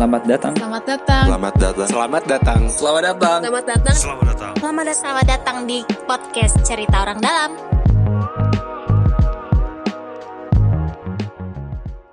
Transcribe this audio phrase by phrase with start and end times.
[0.00, 0.54] Selamat datang.
[0.56, 1.24] Selamat datang.
[1.28, 1.76] Selamat datang.
[1.92, 2.60] Selamat datang.
[2.72, 3.40] Selamat datang.
[3.44, 3.96] Selamat datang.
[4.00, 4.52] Selamat datang.
[4.56, 4.96] Selamat datang.
[4.96, 7.50] Selamat datang di podcast Cerita Orang Dalam.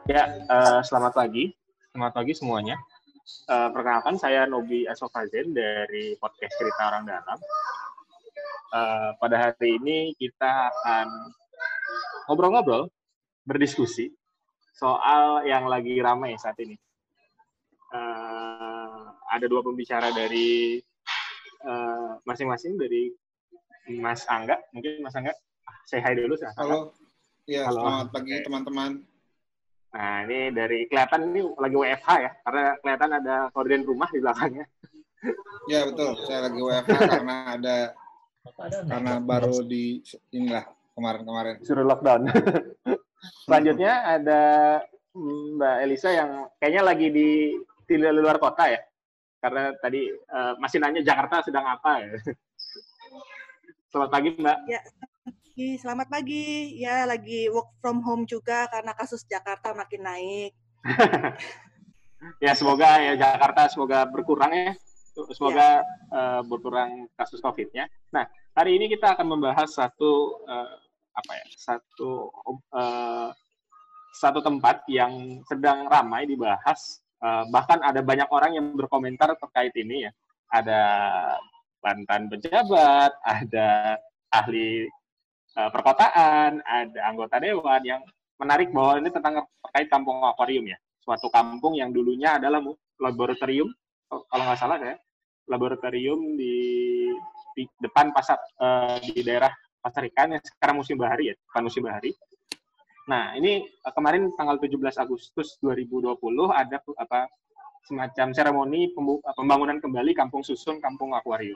[0.04, 1.56] Ya, uh, selamat pagi.
[1.96, 2.76] Selamat pagi semuanya.
[3.48, 7.40] Uh, perkenalkan, saya Nobi Asofazen dari podcast Cerita Orang Dalam.
[8.76, 11.08] Uh, pada hari ini kita akan
[12.28, 12.92] ngobrol-ngobrol,
[13.48, 14.12] berdiskusi
[14.76, 16.76] soal yang lagi ramai saat ini
[17.94, 20.80] uh, ada dua pembicara dari
[21.68, 23.12] eh, masing-masing uh, dari
[24.00, 25.36] Mas Angga, mungkin Mas Angga,
[25.88, 26.36] say hi dulu.
[26.36, 26.96] Saya Halo,
[27.48, 27.84] ya Halo.
[27.84, 28.92] selamat pagi teman-teman.
[29.96, 34.66] Nah ini dari kelihatan ini lagi WFH ya, karena kelihatan ada korden rumah di belakangnya.
[35.72, 37.78] Ya betul, saya lagi WFH karena ada
[38.88, 40.04] karena baru di
[40.36, 41.64] inilah kemarin-kemarin.
[41.64, 42.28] Suruh lockdown.
[43.48, 44.42] Selanjutnya ada
[45.58, 47.30] Mbak Elisa yang kayaknya lagi di
[47.88, 48.82] di luar kota ya?
[49.40, 52.12] Karena tadi uh, masih nanya Jakarta sedang apa ya?
[53.96, 54.58] Selamat pagi Mbak.
[55.58, 56.76] Ya, selamat pagi.
[56.78, 60.52] Ya, lagi work from home juga karena kasus Jakarta makin naik.
[62.46, 64.72] ya, semoga ya Jakarta semoga berkurang ya.
[65.34, 65.88] Semoga ya.
[66.14, 67.90] Uh, berkurang kasus COVID-nya.
[68.14, 70.78] Nah, hari ini kita akan membahas satu uh,
[71.16, 71.46] apa ya?
[71.58, 72.30] Satu
[72.76, 73.34] uh,
[74.14, 80.10] satu tempat yang sedang ramai dibahas uh, bahkan ada banyak orang yang berkomentar terkait ini
[80.10, 80.12] ya.
[80.48, 80.82] Ada
[81.84, 84.00] mantan pejabat, ada
[84.32, 84.88] ahli
[85.56, 88.02] uh, perkotaan, ada anggota dewan yang
[88.38, 90.78] menarik bahwa ini tentang terkait kampung akuarium ya.
[91.04, 92.60] Suatu kampung yang dulunya adalah
[93.00, 93.72] laboratorium,
[94.08, 94.96] kalau nggak salah ya,
[95.48, 96.56] laboratorium di,
[97.56, 101.82] di depan pasar uh, di daerah Pasar Ikan yang sekarang musim bahari ya, bukan musim
[101.88, 102.12] bahari.
[103.08, 106.20] Nah, ini uh, kemarin tanggal 17 Agustus 2020
[106.52, 107.32] ada apa
[107.88, 108.92] semacam seremoni
[109.32, 111.56] pembangunan kembali Kampung Susun Kampung Akuarium.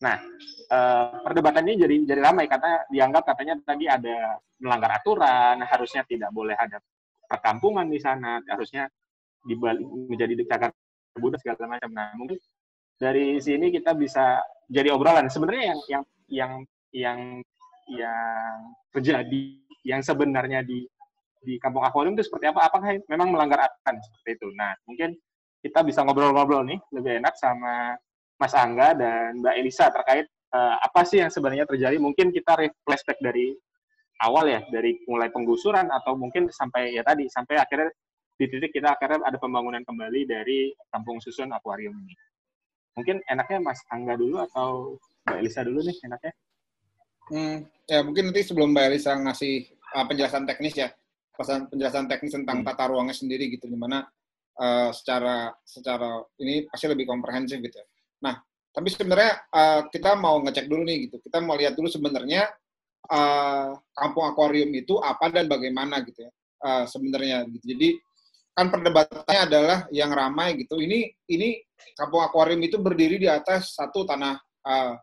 [0.00, 0.18] Nah,
[0.66, 6.34] eh, perdebatan ini jadi jadi ramai karena dianggap katanya tadi ada melanggar aturan, harusnya tidak
[6.34, 6.82] boleh ada
[7.28, 8.90] perkampungan di sana, harusnya
[9.46, 10.74] dibalik menjadi Jakarta
[11.20, 11.90] Buddha segala macam.
[11.92, 12.40] Nah, mungkin
[12.96, 15.28] dari sini kita bisa jadi obrolan.
[15.30, 16.52] Sebenarnya yang yang yang
[16.90, 17.18] yang
[17.90, 19.42] yang terjadi
[19.82, 20.86] yang sebenarnya di
[21.40, 22.68] di kampung akuarium itu seperti apa?
[22.68, 24.48] Apakah memang melanggar aturan seperti itu?
[24.54, 25.16] Nah, mungkin
[25.64, 27.96] kita bisa ngobrol-ngobrol nih lebih enak sama
[28.36, 31.96] Mas Angga dan Mbak Elisa terkait uh, apa sih yang sebenarnya terjadi?
[31.96, 33.56] Mungkin kita flashback dari
[34.20, 37.88] awal ya, dari mulai penggusuran atau mungkin sampai ya tadi sampai akhirnya
[38.40, 42.14] di titik kita akhirnya ada pembangunan kembali dari kampung susun akuarium ini.
[42.96, 44.96] Mungkin enaknya Mas Angga dulu atau
[45.28, 46.32] Mbak Elisa dulu nih enaknya?
[47.30, 50.90] Hmm, ya mungkin nanti sebelum Mbak Elisa ngasih uh, penjelasan teknis ya,
[51.70, 52.66] penjelasan teknis tentang hmm.
[52.66, 54.02] tata ruangnya sendiri gitu, di mana
[54.58, 57.78] uh, secara secara ini pasti lebih komprehensif gitu.
[57.78, 57.86] Ya.
[58.26, 58.34] Nah,
[58.74, 62.50] tapi sebenarnya uh, kita mau ngecek dulu nih gitu, kita mau lihat dulu sebenarnya
[63.14, 66.30] uh, kampung akuarium itu apa dan bagaimana gitu ya
[66.66, 67.78] uh, sebenarnya gitu.
[67.78, 67.88] Jadi
[68.50, 70.82] kan perdebatannya adalah yang ramai gitu.
[70.82, 71.62] Ini ini
[71.94, 74.34] kampung akuarium itu berdiri di atas satu tanah
[74.66, 74.94] uh,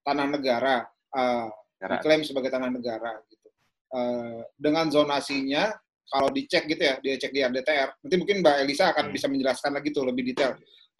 [0.00, 0.76] tanah negara.
[1.14, 1.52] Uh,
[1.86, 3.48] diklaim sebagai tanah negara gitu.
[3.94, 5.70] Uh, dengan zonasinya
[6.10, 7.88] kalau dicek gitu ya, dia cek di RDTR.
[8.04, 9.14] Nanti mungkin Mbak Elisa akan hmm.
[9.16, 10.52] bisa menjelaskan lagi tuh lebih detail.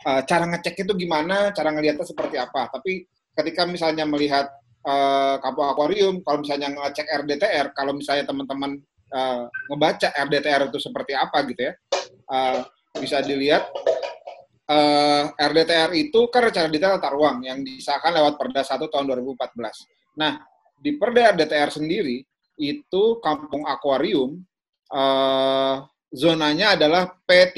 [0.02, 2.72] Uh, cara ngecek itu gimana, cara ngelihatnya seperti apa.
[2.72, 3.04] Tapi
[3.36, 4.48] ketika misalnya melihat
[4.88, 8.80] uh, kampung akuarium, kalau misalnya ngecek RDTR, kalau misalnya teman-teman
[9.12, 11.72] uh, ngebaca RDTR itu seperti apa gitu ya,
[12.32, 12.58] uh,
[12.98, 13.68] bisa dilihat
[14.70, 19.04] uh, RDTR itu kan rencana detail tata ruang yang disahkan lewat Perda 1 tahun
[19.36, 20.18] 2014.
[20.20, 20.32] Nah,
[20.84, 22.20] di Perda DTR sendiri
[22.60, 24.44] itu kampung akuarium
[24.92, 25.80] uh,
[26.12, 27.56] zonanya adalah P3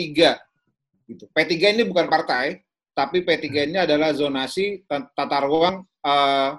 [1.10, 1.26] gitu.
[1.34, 2.62] P3 ini bukan partai,
[2.94, 6.54] tapi P3 ini adalah zonasi tata ruang uh,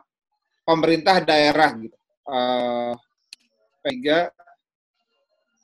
[0.67, 1.97] pemerintah daerah gitu.
[2.27, 2.93] Uh,
[3.79, 4.27] P3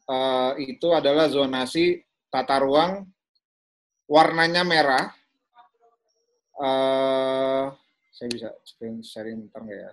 [0.07, 1.99] uh, itu adalah zonasi
[2.31, 3.03] tata ruang
[4.07, 5.11] warnanya merah.
[6.53, 7.75] Uh,
[8.15, 9.91] saya bisa screen sharing bentar nggak ya?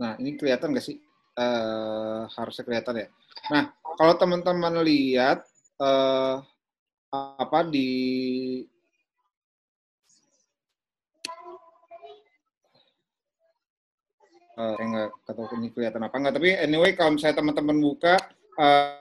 [0.00, 0.98] Nah, ini kelihatan nggak sih?
[1.34, 3.08] Uh, harusnya kelihatan ya.
[3.50, 5.42] Nah, kalau teman-teman lihat
[5.82, 6.38] uh,
[7.14, 7.90] apa di
[14.58, 18.14] uh, nggak tahu ini kelihatan apa nggak tapi anyway kalau misalnya teman-teman buka
[18.58, 18.98] uh,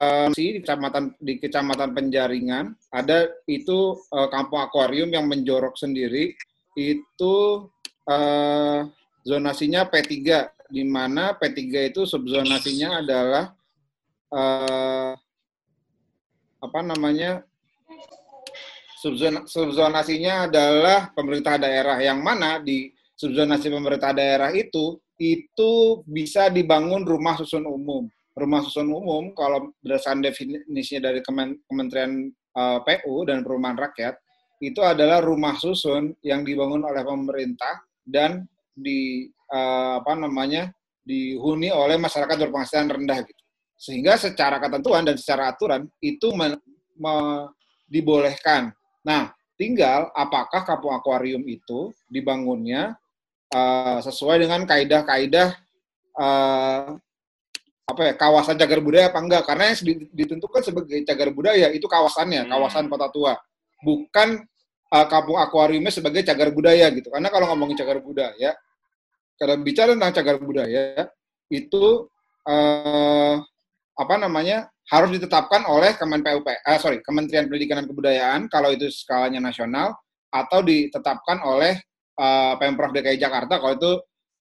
[0.00, 6.32] uh, di kecamatan di kecamatan Penjaringan ada itu uh, kampung akuarium yang menjorok sendiri
[6.78, 7.66] itu
[8.06, 8.80] uh,
[9.26, 10.14] zonasinya P3
[10.68, 13.44] di mana P3 itu subzonasinya adalah
[14.32, 15.12] uh,
[16.58, 17.46] apa namanya
[19.00, 27.02] subzon, subzonasinya adalah pemerintah daerah yang mana di subzonasi pemerintah daerah itu itu bisa dibangun
[27.02, 28.06] rumah susun umum.
[28.38, 31.18] Rumah susun umum kalau berdasarkan definisinya dari
[31.66, 34.14] Kementerian uh, eh, PU dan Perumahan Rakyat
[34.62, 38.46] itu adalah rumah susun yang dibangun oleh pemerintah dan
[38.78, 40.70] di uh, apa namanya
[41.02, 43.42] dihuni oleh masyarakat berpenghasilan rendah gitu.
[43.78, 46.58] Sehingga secara ketentuan dan secara aturan itu me,
[46.98, 47.14] me,
[47.86, 48.74] dibolehkan.
[49.06, 52.94] Nah, tinggal apakah kampung akuarium itu dibangunnya
[53.54, 55.48] uh, sesuai dengan kaidah-kaidah
[56.18, 56.94] uh,
[57.88, 59.78] apa ya kawasan cagar budaya apa enggak karena yang
[60.12, 62.50] ditentukan sebagai cagar budaya itu kawasannya hmm.
[62.52, 63.32] kawasan kota tua
[63.80, 64.44] bukan
[64.92, 68.52] uh, kampung akuariumnya sebagai cagar budaya gitu karena kalau ngomongin cagar budaya
[69.38, 71.06] kalau bicara tentang cagar budaya
[71.48, 72.10] itu
[72.44, 73.34] uh,
[73.98, 78.90] apa namanya harus ditetapkan oleh Kemen PUP, uh, sorry Kementerian Pendidikan dan Kebudayaan kalau itu
[78.90, 79.94] skalanya nasional
[80.28, 81.78] atau ditetapkan oleh
[82.18, 83.92] uh, Pemprov DKI Jakarta kalau itu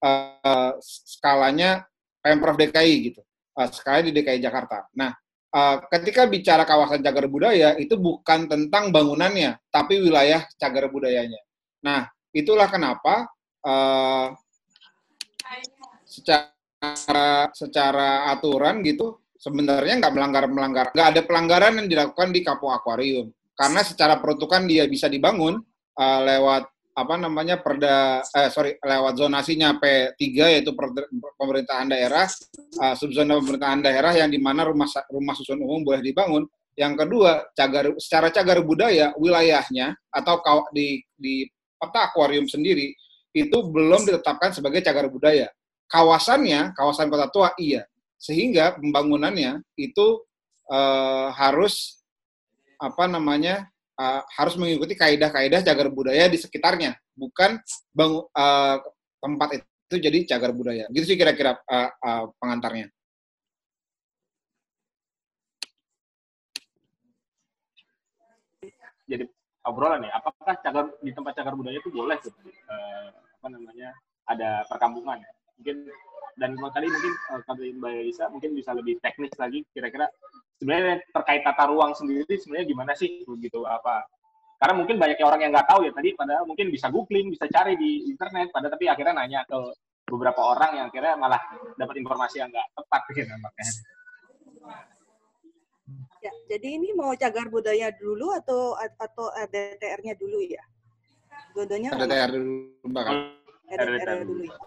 [0.04, 1.86] uh, skalanya
[2.20, 3.22] Pemprov DKI gitu,
[3.56, 4.84] uh, skalanya di DKI Jakarta.
[5.00, 5.16] Nah,
[5.56, 11.40] uh, ketika bicara kawasan cagar budaya itu bukan tentang bangunannya, tapi wilayah cagar budayanya.
[11.86, 13.30] Nah, itulah kenapa
[13.64, 14.36] uh,
[16.18, 22.74] secara secara aturan gitu sebenarnya nggak melanggar melanggar nggak ada pelanggaran yang dilakukan di kampung
[22.74, 25.62] akuarium karena secara peruntukan dia bisa dibangun
[25.98, 30.18] uh, lewat apa namanya perda eh sorry lewat zonasinya P3
[30.58, 30.74] yaitu
[31.38, 32.26] pemerintahan daerah
[32.82, 36.50] uh, subzona pemerintahan daerah yang di mana rumah rumah susun umum boleh dibangun.
[36.78, 40.42] Yang kedua, cagar secara cagar budaya wilayahnya atau
[40.74, 41.46] di di
[41.78, 42.94] peta akuarium sendiri
[43.34, 45.50] itu belum ditetapkan sebagai cagar budaya.
[45.88, 47.88] Kawasannya, kawasan kota tua iya.
[48.20, 50.24] Sehingga pembangunannya itu
[50.68, 52.04] uh, harus
[52.78, 53.66] apa namanya
[53.98, 57.58] uh, harus mengikuti kaidah-kaidah cagar budaya di sekitarnya, bukan
[57.96, 58.78] bang, uh,
[59.18, 60.86] tempat itu jadi cagar budaya.
[60.92, 62.92] Gitu sih kira-kira uh, uh, pengantarnya.
[69.08, 69.24] Jadi
[69.64, 73.08] obrolan ya, apakah cagar di tempat cagar budaya itu boleh uh,
[73.40, 73.96] apa namanya
[74.28, 75.32] ada perkampungan ya?
[75.58, 75.78] Mungkin
[76.38, 80.06] dan tadi mungkin uh, kata Mbak Elisa mungkin bisa lebih teknis lagi kira-kira
[80.62, 84.06] sebenarnya terkait tata ruang sendiri sebenarnya gimana sih begitu apa?
[84.58, 87.74] Karena mungkin banyak orang yang nggak tahu ya tadi padahal mungkin bisa googling bisa cari
[87.78, 89.58] di internet pada tapi akhirnya nanya ke
[90.08, 91.42] beberapa orang yang akhirnya malah
[91.74, 93.02] dapat informasi yang nggak tepat.
[93.14, 93.74] Gitu makanya
[96.18, 100.62] ya jadi ini mau cagar budaya dulu atau atau DTR-nya dulu ya?
[101.54, 102.54] Dua-duanya DTR dulu
[102.90, 103.06] mbak.
[103.70, 104.58] DTR dulu ya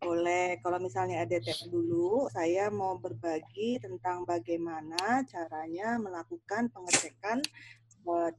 [0.00, 7.44] boleh, kalau misalnya ada tes dulu, saya mau berbagi tentang bagaimana caranya melakukan pengecekan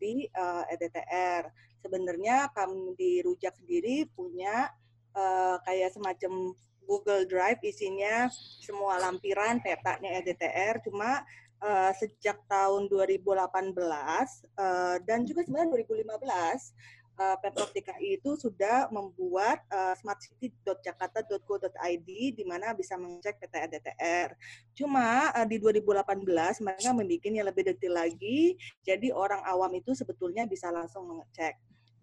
[0.01, 1.43] di uh, eh, EDTR.
[1.85, 4.73] Sebenarnya kami di Rujak sendiri punya
[5.13, 6.53] uh, kayak semacam
[6.89, 11.21] Google Drive isinya semua lampiran petanya EDTR, cuma
[11.61, 19.61] uh, sejak tahun 2018 uh, dan juga sebenarnya 2015 uh, Pemprov DKI itu sudah membuat
[19.69, 24.33] uh, smartcity.jakarta.go.id di mana bisa mengecek PTA DTR.
[24.73, 26.25] Cuma uh, di 2018
[26.65, 31.53] mereka membuatnya lebih detail lagi, jadi orang awam itu sebetulnya bisa langsung mengecek.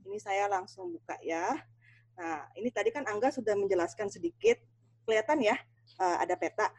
[0.07, 1.59] Ini saya langsung buka ya.
[2.19, 4.59] Nah, ini tadi kan Angga sudah menjelaskan sedikit,
[5.03, 5.59] kelihatan ya
[5.99, 6.71] uh, ada peta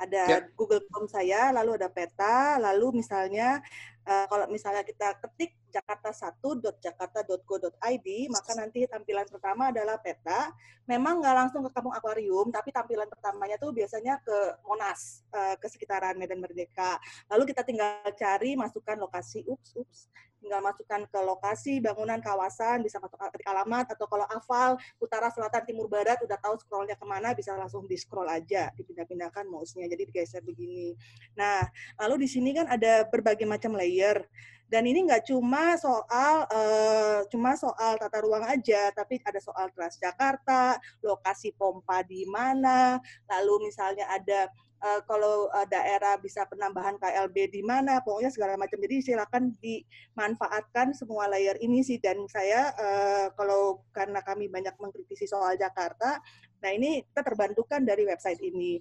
[0.00, 0.40] ada ya.
[0.56, 3.60] Google Chrome saya, lalu ada peta, lalu misalnya
[4.08, 10.50] uh, kalau misalnya kita ketik jakarta1.jakarta.go.id, maka nanti tampilan pertama adalah peta.
[10.84, 15.70] Memang nggak langsung ke kampung akuarium, tapi tampilan pertamanya tuh biasanya ke Monas, uh, ke
[15.70, 16.98] sekitaran Medan Merdeka.
[17.30, 20.10] Lalu kita tinggal cari, masukkan lokasi, ups, ups,
[20.40, 25.62] tinggal masukkan ke lokasi bangunan kawasan bisa masuk ke alamat atau kalau hafal utara selatan
[25.68, 30.02] timur barat udah tahu scrollnya ke mana bisa langsung di scroll aja dipindah-pindahkan mouse-nya jadi
[30.08, 30.96] digeser begini
[31.36, 31.60] nah
[32.00, 34.24] lalu di sini kan ada berbagai macam layer
[34.70, 40.78] dan ini nggak cuma soal uh, cuma soal tata ruang aja, tapi ada soal Transjakarta,
[41.02, 44.46] lokasi pompa di mana, lalu misalnya ada
[44.78, 48.78] uh, kalau uh, daerah bisa penambahan KLB di mana, pokoknya segala macam.
[48.78, 51.98] Jadi silakan dimanfaatkan semua layer ini sih.
[51.98, 56.22] Dan saya uh, kalau karena kami banyak mengkritisi soal Jakarta,
[56.62, 58.78] nah ini kita terbantukan dari website ini.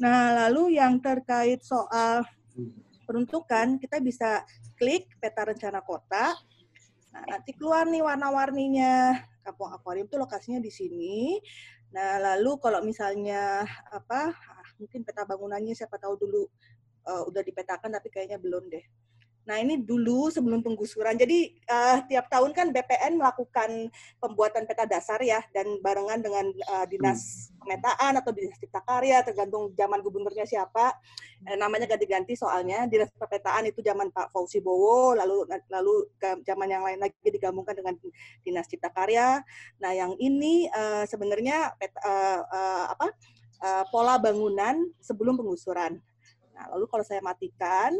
[0.00, 2.24] Nah, lalu yang terkait soal
[3.04, 4.42] peruntukan, kita bisa
[4.78, 6.34] klik peta rencana kota.
[7.12, 9.14] Nah, nanti keluar nih warna-warninya.
[9.42, 11.36] Kampung Akuarium itu lokasinya di sini.
[11.92, 14.32] Nah, lalu kalau misalnya apa,
[14.80, 16.42] mungkin peta bangunannya siapa tahu dulu
[17.06, 18.84] uh, udah dipetakan tapi kayaknya belum deh.
[19.42, 21.18] Nah, ini dulu sebelum penggusuran.
[21.18, 23.90] Jadi uh, tiap tahun kan BPN melakukan
[24.22, 29.74] pembuatan peta dasar ya dan barengan dengan uh, dinas pemetaan atau dinas cipta karya tergantung
[29.74, 30.94] zaman gubernurnya siapa.
[31.42, 32.86] Eh, namanya ganti-ganti soalnya.
[32.86, 36.06] Dinas pemetaan itu zaman Pak Fauzi Bowo, lalu lalu
[36.46, 37.98] zaman yang lain lagi digabungkan dengan
[38.46, 39.42] dinas cipta karya.
[39.82, 43.10] Nah, yang ini uh, sebenarnya peta, uh, uh, apa?
[43.62, 45.98] Uh, pola bangunan sebelum penggusuran.
[46.54, 47.94] Nah, lalu kalau saya matikan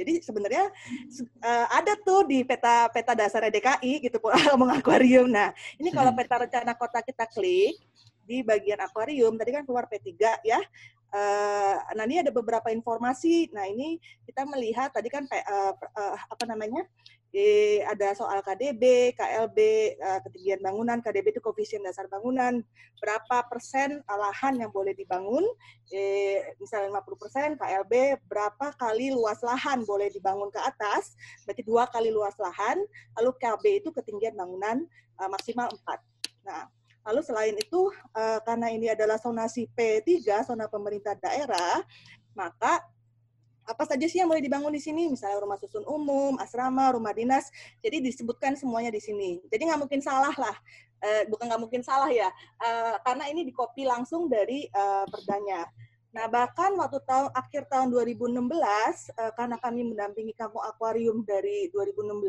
[0.00, 0.64] jadi sebenarnya
[1.44, 4.16] uh, ada tuh di peta peta dasar DKI gitu
[4.48, 5.28] ngomong akuarium.
[5.28, 7.76] Nah, ini kalau peta rencana kota kita klik
[8.24, 10.08] di bagian akuarium tadi kan keluar P3
[10.40, 10.60] ya.
[11.10, 13.50] Uh, nah ini ada beberapa informasi.
[13.50, 16.86] Nah ini kita melihat tadi kan uh, uh, apa namanya
[17.30, 19.58] E, ada soal KDB, KLB,
[20.02, 22.58] uh, ketinggian bangunan, KDB itu koefisien dasar bangunan,
[22.98, 25.46] berapa persen lahan yang boleh dibangun,
[25.94, 26.02] e,
[26.58, 31.14] misalnya 50 persen, KLB berapa kali luas lahan boleh dibangun ke atas,
[31.46, 32.82] berarti dua kali luas lahan,
[33.14, 34.82] lalu KB itu ketinggian bangunan
[35.22, 36.02] uh, maksimal 4.
[36.50, 36.66] Nah,
[37.00, 37.88] Lalu selain itu,
[38.44, 41.80] karena ini adalah zonasi P3, zona pemerintah daerah,
[42.36, 42.84] maka
[43.70, 47.48] apa saja sih yang boleh dibangun di sini, misalnya rumah susun umum, asrama, rumah dinas,
[47.78, 49.38] jadi disebutkan semuanya di sini.
[49.46, 50.56] Jadi nggak mungkin salah lah,
[51.02, 52.28] uh, bukan nggak mungkin salah ya,
[52.60, 55.70] uh, karena ini dikopi langsung dari uh, perdanya.
[56.10, 58.34] Nah, bahkan waktu tahun akhir tahun 2016,
[59.14, 62.26] uh, karena kami mendampingi kampung akuarium dari 2016,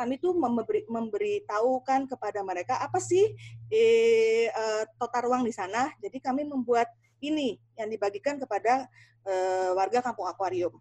[0.00, 3.36] kami tuh memberi, memberitahukan kepada mereka apa sih
[3.68, 5.92] eh, uh, tata ruang di sana.
[6.00, 6.88] Jadi kami membuat
[7.22, 8.90] ini yang dibagikan kepada
[9.22, 10.74] uh, warga kampung akuarium.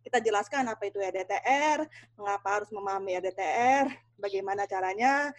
[0.00, 1.86] Kita jelaskan apa itu EDTR,
[2.16, 3.86] mengapa harus memahami EDTR,
[4.16, 5.30] bagaimana caranya,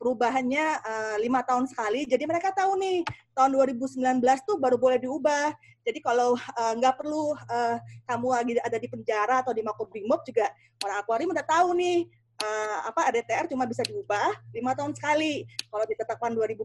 [0.00, 2.08] perubahannya uh, lima tahun sekali.
[2.08, 3.04] Jadi mereka tahu nih
[3.36, 5.52] tahun 2019 tuh baru boleh diubah.
[5.84, 7.76] Jadi kalau uh, nggak perlu uh,
[8.08, 10.48] kamu lagi ada di penjara atau di makobrimob juga
[10.84, 12.08] orang akuarium udah tahu nih
[12.40, 15.44] uh, apa ADTR cuma bisa diubah lima tahun sekali.
[15.68, 16.64] Kalau ditetapkan 2014,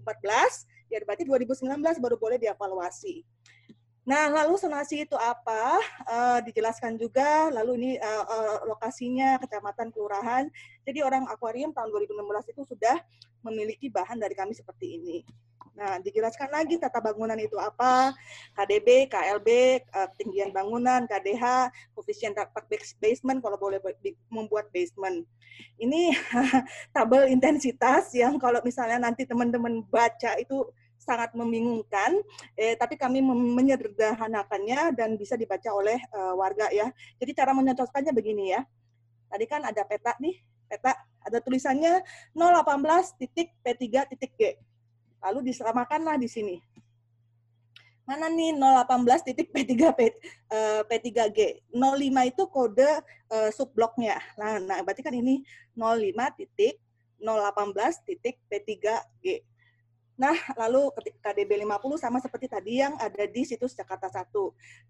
[0.89, 1.65] ya berarti 2019
[2.01, 3.25] baru boleh dievaluasi.
[4.05, 5.81] Nah, lalu sonasi itu apa?
[6.05, 10.45] Uh, dijelaskan juga, lalu ini uh, uh, lokasinya, kecamatan, kelurahan.
[10.85, 13.01] Jadi orang akuarium tahun 2016 itu sudah
[13.41, 15.17] memiliki bahan dari kami seperti ini.
[15.75, 18.15] Nah, dijelaskan lagi tata bangunan itu apa,
[18.55, 19.49] KDB, KLB,
[19.91, 22.31] uh, ketinggian bangunan, KDH, koefisien
[23.03, 23.83] basement kalau boleh
[24.31, 25.27] membuat basement.
[25.75, 26.15] Ini
[26.95, 30.63] tabel intensitas yang kalau misalnya nanti teman-teman baca itu
[30.95, 32.17] sangat membingungkan,
[32.55, 36.87] eh, tapi kami menyederhanakannya dan bisa dibaca oleh uh, warga ya.
[37.19, 38.63] Jadi cara menyocokkannya begini ya.
[39.27, 42.01] Tadi kan ada peta nih, peta ada tulisannya
[42.33, 44.41] 018 titik P3 titik G.
[45.25, 46.57] Lalu disamakanlah di sini.
[48.05, 51.65] Mana nih 018 titik P3 P, uh, P3G.
[51.73, 53.01] 05 itu kode
[53.33, 54.21] uh, subbloknya.
[54.37, 55.41] Nah, nah, berarti kan ini
[55.73, 56.77] 05 titik
[57.17, 59.41] 018 titik P3G.
[60.15, 64.31] Nah, lalu ketika DB 50 sama seperti tadi yang ada di situs Jakarta 1.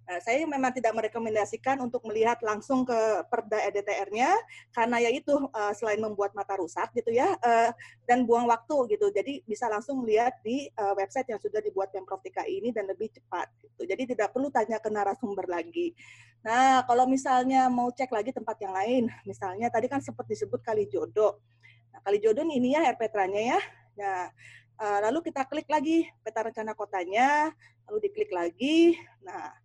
[0.05, 4.29] Nah, saya memang tidak merekomendasikan untuk melihat langsung ke perda EDTR-nya,
[4.69, 7.73] karena ya itu uh, selain membuat mata rusak gitu ya, uh,
[8.05, 9.09] dan buang waktu gitu.
[9.09, 13.49] Jadi bisa langsung melihat di website yang sudah dibuat Pemprov DKI ini dan lebih cepat.
[13.57, 13.89] Gitu.
[13.89, 15.97] Jadi tidak perlu tanya ke narasumber lagi.
[16.45, 20.85] Nah, kalau misalnya mau cek lagi tempat yang lain, misalnya tadi kan sempat disebut Kali
[20.85, 21.41] Jodoh.
[21.89, 23.59] Nah, Kali Jodoh ini ya RPTRA-nya ya.
[23.95, 24.29] Nah,
[24.75, 27.47] Uh, lalu kita klik lagi peta rencana kotanya,
[27.87, 28.99] lalu diklik lagi.
[29.23, 29.55] Nah,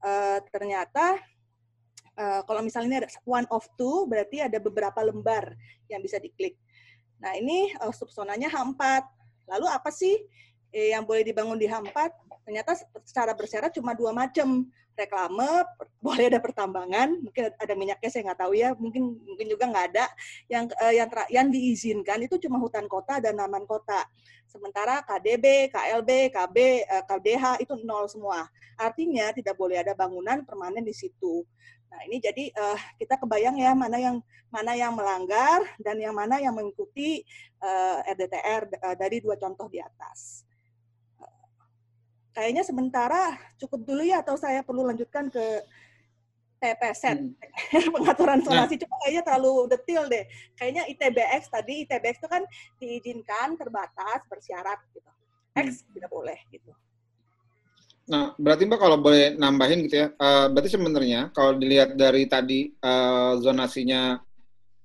[0.00, 1.20] uh, ternyata
[2.16, 5.52] uh, kalau misalnya ada one of two, berarti ada beberapa lembar
[5.92, 6.56] yang bisa diklik.
[7.20, 9.04] Nah, ini uh, subsonanya H4.
[9.46, 10.16] Lalu apa sih
[10.74, 11.96] eh, yang boleh dibangun di H4?
[12.48, 12.72] Ternyata
[13.04, 14.66] secara bersyarat cuma dua macam.
[14.96, 15.68] Reklame,
[16.00, 20.06] boleh ada pertambangan, mungkin ada minyaknya saya nggak tahu ya, mungkin mungkin juga nggak ada.
[20.48, 24.08] Yang uh, yang yang diizinkan itu cuma hutan kota dan taman kota.
[24.48, 26.56] Sementara KDB, KLB, KB,
[27.04, 28.48] KDH itu nol semua.
[28.80, 31.44] Artinya tidak boleh ada bangunan permanen di situ.
[31.92, 34.16] Nah, ini jadi uh, kita kebayang ya mana yang
[34.50, 37.22] mana yang melanggar dan yang mana yang mengikuti
[37.60, 40.45] uh, RDTR uh, dari dua contoh di atas.
[42.36, 45.64] Kayaknya sementara cukup dulu ya atau saya perlu lanjutkan ke
[46.60, 47.92] TPSet hmm.
[47.96, 48.80] pengaturan zonasi nah.
[48.84, 50.24] cuma kayaknya terlalu detail deh.
[50.56, 52.42] Kayaknya ITBX tadi ITBX itu kan
[52.76, 55.10] diizinkan terbatas bersyarat gitu.
[55.56, 55.96] X hmm.
[55.96, 56.72] tidak boleh gitu.
[58.06, 62.70] Nah, berarti Mbak kalau boleh nambahin gitu ya, uh, berarti sebenarnya kalau dilihat dari tadi
[62.78, 64.22] uh, zonasinya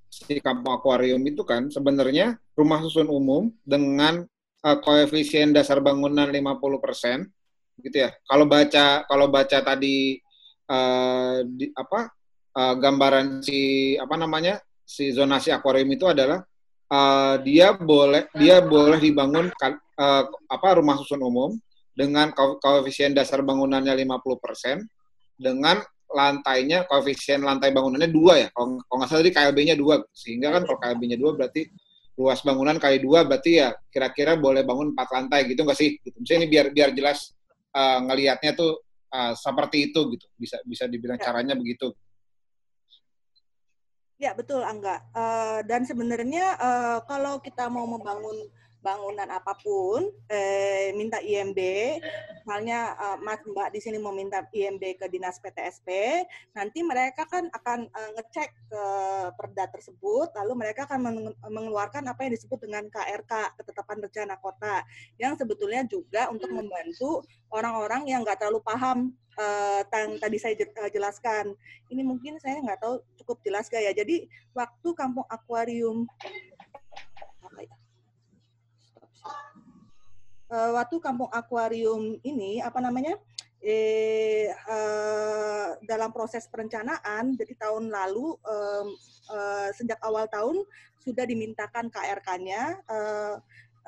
[0.09, 4.25] si kampung akuarium itu kan sebenarnya rumah susun umum dengan
[4.65, 7.29] uh, koefisien dasar bangunan 50%
[7.83, 8.09] gitu ya.
[8.25, 10.21] Kalau baca kalau baca tadi
[10.69, 12.09] uh, di, apa
[12.55, 16.41] uh, gambaran si apa namanya si zonasi akuarium itu adalah
[16.91, 21.57] uh, dia boleh dia boleh dibangun uh, apa rumah susun umum
[21.91, 24.87] dengan koefisien dasar bangunannya 50%
[25.35, 28.47] dengan lantainya koefisien lantai bangunannya dua ya.
[28.51, 30.03] Kalau, nggak salah tadi KLB-nya dua.
[30.11, 31.67] Sehingga kan kalau KLB-nya dua berarti
[32.19, 35.97] luas bangunan kali dua berarti ya kira-kira boleh bangun empat lantai gitu nggak sih?
[36.03, 36.15] Gitu.
[36.19, 37.31] Misalnya ini biar biar jelas
[37.75, 38.79] uh, ngelihatnya tuh
[39.11, 40.25] uh, seperti itu gitu.
[40.35, 41.25] Bisa bisa dibilang ya.
[41.31, 41.91] caranya begitu.
[44.21, 45.01] Ya betul angga.
[45.17, 48.37] Uh, dan sebenarnya uh, kalau kita mau membangun
[48.81, 51.59] bangunan apa pun eh, minta IMB,
[52.41, 55.87] misalnya uh, Mas Mbak di sini mau minta IMB ke dinas PTSP,
[56.57, 58.83] nanti mereka kan akan uh, ngecek ke
[59.37, 64.81] perda tersebut, lalu mereka akan mengeluarkan apa yang disebut dengan KRK ketetapan rencana kota,
[65.21, 67.21] yang sebetulnya juga untuk membantu
[67.53, 70.57] orang-orang yang nggak terlalu paham uh, yang tadi saya
[70.89, 71.53] jelaskan.
[71.91, 73.93] Ini mungkin saya nggak tahu cukup jelas gak ya.
[73.93, 76.07] Jadi waktu kampung akuarium
[80.51, 83.15] uh, waktu kampung akuarium ini apa namanya
[83.63, 88.87] eh, uh, dalam proses perencanaan jadi tahun lalu um,
[89.31, 90.61] uh, sejak awal tahun
[91.01, 93.35] sudah dimintakan KRK-nya uh,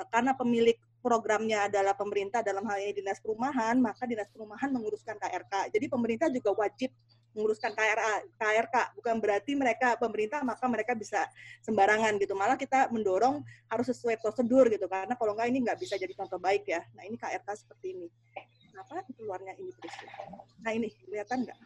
[0.10, 5.70] karena pemilik programnya adalah pemerintah dalam hal ini dinas perumahan maka dinas perumahan menguruskan KRK
[5.76, 6.90] jadi pemerintah juga wajib
[7.34, 11.26] menguruskan KRA, KRK bukan berarti mereka pemerintah maka mereka bisa
[11.66, 12.38] sembarangan gitu.
[12.38, 14.86] Malah kita mendorong harus sesuai prosedur gitu.
[14.86, 16.82] Karena kalau enggak ini nggak bisa jadi contoh baik ya.
[16.94, 18.08] Nah ini KRK seperti ini.
[18.74, 19.94] Kenapa keluarnya ini terus
[20.66, 21.60] nah ini kelihatan nggak?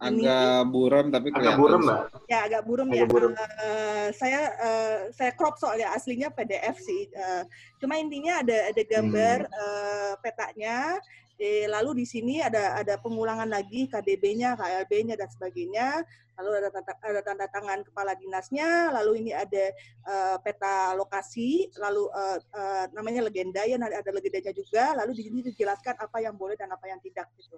[0.00, 2.00] Agak buram tapi kelihatan agak buram mbak.
[2.24, 3.12] ya agak buram agak ya.
[3.12, 3.32] buram.
[3.36, 7.12] Uh, saya uh, saya crop soalnya aslinya PDF sih.
[7.12, 7.44] Uh,
[7.76, 9.60] cuma intinya ada ada gambar hmm.
[9.60, 10.96] uh, petanya
[11.40, 16.04] E, lalu di sini ada ada pengulangan lagi KDB-nya, KLB-nya dan sebagainya.
[16.36, 18.92] Lalu ada tanda, ada tanda tangan kepala dinasnya.
[18.92, 19.72] Lalu ini ada
[20.04, 21.72] uh, peta lokasi.
[21.80, 24.92] Lalu uh, uh, namanya legenda ya, ada legendanya juga.
[25.00, 27.56] Lalu di sini dijelaskan apa yang boleh dan apa yang tidak gitu.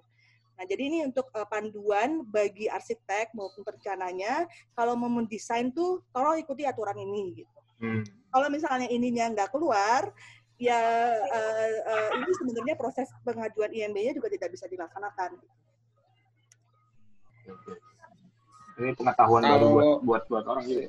[0.55, 4.47] Nah, jadi ini untuk uh, panduan bagi arsitek maupun perencananya.
[4.79, 7.59] Kalau mau mendesain tuh, tolong ikuti aturan ini gitu.
[7.83, 8.07] Hmm.
[8.31, 10.15] Kalau misalnya ininya nggak keluar,
[10.63, 10.79] ya
[11.19, 15.35] uh, uh, ini sebenarnya proses pengajuan IMB-nya juga tidak bisa dilaksanakan.
[18.79, 20.87] Ini pengetahuan baru buat, buat buat orang gitu.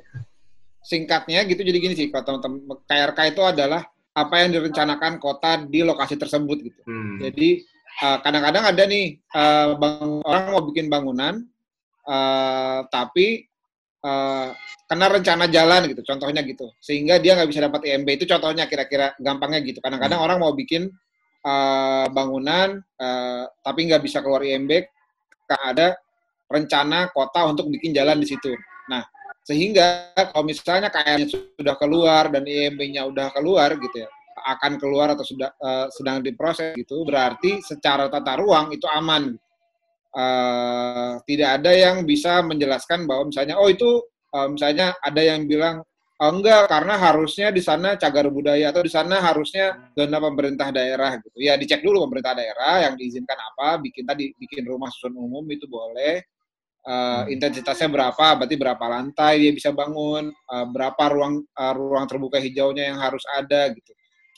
[0.85, 3.81] Singkatnya gitu jadi gini sih, kalau teman-teman KRK itu adalah
[4.13, 6.81] apa yang direncanakan kota di lokasi tersebut gitu.
[6.85, 7.17] Hmm.
[7.17, 7.65] Jadi
[7.97, 11.41] kadang-kadang uh, ada nih uh, bang, orang mau bikin bangunan,
[12.05, 13.49] uh, tapi
[14.03, 14.51] uh,
[14.85, 19.15] kena rencana jalan gitu, contohnya gitu, sehingga dia nggak bisa dapat IMB itu contohnya kira-kira
[19.17, 19.79] gampangnya gitu.
[19.79, 20.27] Kadang-kadang hmm.
[20.29, 20.91] orang mau bikin
[21.47, 24.85] uh, bangunan uh, tapi nggak bisa keluar IMB
[25.47, 25.87] karena ada
[26.51, 28.53] rencana kota untuk bikin jalan di situ.
[28.91, 29.01] Nah,
[29.43, 34.09] sehingga kalau misalnya KM sudah keluar dan IMB-nya udah keluar gitu ya,
[34.43, 39.35] akan keluar atau sudah uh, sedang diproses gitu, berarti secara tata ruang itu aman
[40.13, 44.01] uh, tidak ada yang bisa menjelaskan bahwa misalnya oh itu
[44.33, 45.81] uh, misalnya ada yang bilang
[46.23, 51.19] oh, enggak karena harusnya di sana cagar budaya atau di sana harusnya zona pemerintah daerah
[51.19, 51.37] gitu.
[51.41, 55.67] Ya dicek dulu pemerintah daerah yang diizinkan apa, bikin tadi bikin rumah susun umum itu
[55.67, 56.23] boleh.
[56.83, 62.43] Uh, intensitasnya berapa, berarti berapa lantai dia bisa bangun, uh, berapa ruang uh, ruang terbuka
[62.43, 63.91] hijaunya yang harus ada gitu.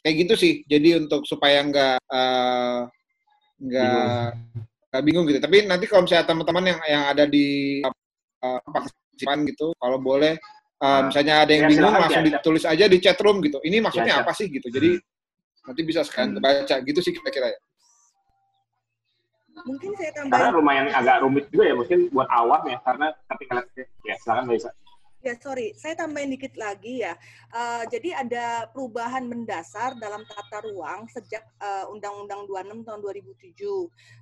[0.05, 0.53] Kayak gitu sih.
[0.69, 2.85] Jadi untuk supaya enggak uh,
[3.57, 4.38] enggak
[5.01, 5.39] bingung gitu.
[5.41, 10.39] Tapi nanti kalau misalnya teman-teman yang yang ada di uh, partisipan gitu, kalau boleh
[10.84, 12.31] uh, misalnya ada yang ya, bingung langsung aja.
[12.39, 13.60] ditulis aja di chat room gitu.
[13.63, 14.67] Ini maksudnya ya, apa sih gitu.
[14.69, 14.99] Jadi
[15.65, 16.43] nanti bisa sekalian hmm.
[16.43, 17.60] baca gitu sih kira-kira ya.
[19.65, 20.36] Mungkin saya tambah.
[20.36, 23.53] Karena lumayan agak rumit juga ya mungkin buat awam ya karena ketika
[24.05, 24.69] ya silakan bisa.
[25.25, 27.17] Ya, sorry, saya tambahin dikit lagi ya.
[27.49, 33.57] Uh, jadi ada perubahan mendasar dalam tata ruang sejak uh, Undang-Undang 26 tahun 2007.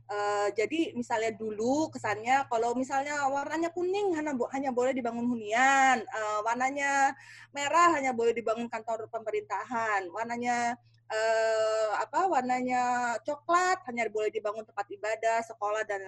[0.07, 6.39] Uh, jadi misalnya dulu kesannya kalau misalnya warnanya kuning hanya, hanya boleh dibangun hunian, uh,
[6.47, 7.11] warnanya
[7.51, 10.79] merah hanya boleh dibangun kantor pemerintahan, warnanya
[11.11, 16.01] eh, apa warnanya coklat hanya boleh dibangun tempat ibadah, sekolah dan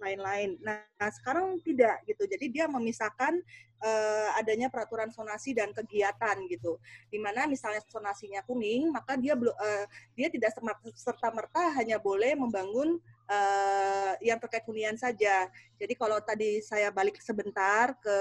[0.00, 0.58] lain-lain.
[0.62, 0.82] Nah,
[1.12, 2.26] sekarang tidak gitu.
[2.26, 3.38] Jadi dia memisahkan
[3.80, 6.76] eh, adanya peraturan sonasi dan kegiatan gitu.
[7.08, 10.56] Di mana misalnya sonasinya kuning, maka dia eh, dia tidak
[10.96, 15.48] serta merta hanya boleh membangun eh, yang terkait hunian saja.
[15.80, 18.18] Jadi kalau tadi saya balik sebentar ke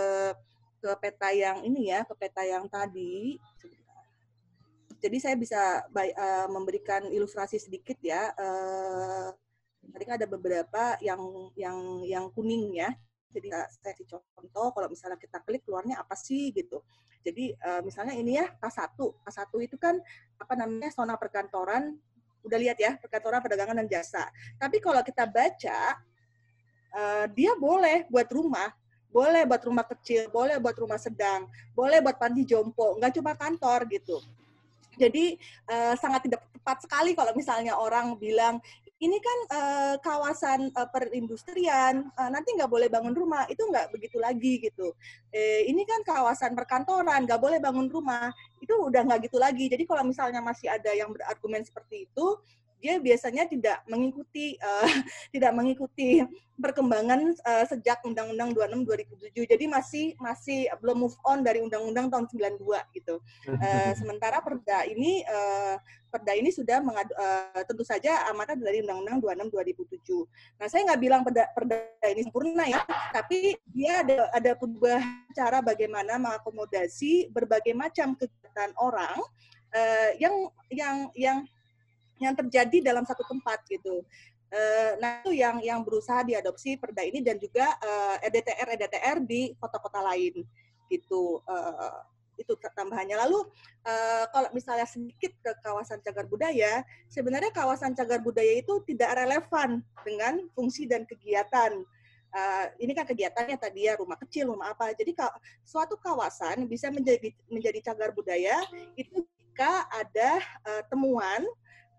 [0.79, 3.35] ke peta yang ini ya, ke peta yang tadi.
[4.99, 8.35] Jadi saya bisa uh, memberikan ilustrasi sedikit ya.
[8.35, 9.31] Uh,
[9.95, 11.19] tadi kan ada beberapa yang
[11.55, 12.91] yang yang kuning ya.
[13.31, 16.83] Jadi saya kasih contoh kalau misalnya kita klik keluarnya apa sih gitu.
[17.23, 18.95] Jadi uh, misalnya ini ya K1.
[18.97, 19.95] K1 itu kan
[20.35, 21.95] apa namanya zona perkantoran
[22.43, 24.27] udah lihat ya perkantoran perdagangan dan jasa.
[24.59, 25.79] Tapi kalau kita baca
[26.91, 28.71] uh, dia boleh buat rumah
[29.09, 33.89] boleh buat rumah kecil, boleh buat rumah sedang, boleh buat panti jompo, nggak cuma kantor
[33.89, 34.21] gitu.
[34.99, 35.39] Jadi
[35.71, 38.59] uh, sangat tidak tepat sekali kalau misalnya orang bilang
[38.99, 44.19] ini kan uh, kawasan uh, perindustrian, uh, nanti nggak boleh bangun rumah, itu nggak begitu
[44.19, 44.91] lagi gitu.
[45.31, 48.27] Eh, ini kan kawasan perkantoran, nggak boleh bangun rumah,
[48.59, 49.71] itu udah nggak gitu lagi.
[49.71, 52.27] Jadi kalau misalnya masih ada yang berargumen seperti itu,
[52.79, 54.87] dia biasanya tidak mengikuti uh,
[55.35, 56.23] tidak mengikuti
[56.59, 59.51] perkembangan uh, sejak Undang-Undang 26 2007.
[59.55, 62.25] Jadi masih masih belum move on dari Undang-Undang tahun
[62.59, 63.23] 92 gitu.
[63.47, 65.79] Uh, sementara Perda ini uh,
[66.11, 69.55] Perda ini sudah mengadu, uh, tentu saja amanat dari Undang-Undang 26
[70.03, 70.59] 2007.
[70.59, 71.77] Nah, saya nggak bilang Perda, Perda
[72.11, 72.81] ini sempurna ya,
[73.15, 79.17] tapi dia ada ada sebuah cara bagaimana mengakomodasi berbagai macam kegiatan orang
[79.73, 80.35] uh, yang
[80.73, 81.37] yang yang
[82.19, 84.03] yang terjadi dalam satu tempat gitu.
[84.49, 89.17] Uh, nah itu yang yang berusaha diadopsi perda ini dan juga uh, eh, EDTR EDTR
[89.21, 90.41] di kota-kota lain
[90.89, 91.41] gitu.
[91.45, 92.01] Uh,
[92.39, 93.19] itu tambahannya.
[93.19, 93.51] Lalu
[94.31, 100.47] kalau misalnya sedikit ke kawasan cagar budaya sebenarnya kawasan cagar budaya itu tidak relevan dengan
[100.55, 101.83] fungsi dan kegiatan.
[102.79, 104.95] Ini kan kegiatannya tadi ya rumah kecil rumah apa.
[104.95, 105.19] Jadi
[105.67, 108.55] suatu kawasan bisa menjadi menjadi cagar budaya
[108.95, 110.39] itu jika ada
[110.87, 111.43] temuan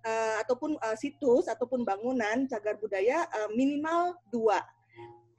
[0.05, 4.61] uh, ataupun uh, situs ataupun bangunan cagar budaya uh, minimal dua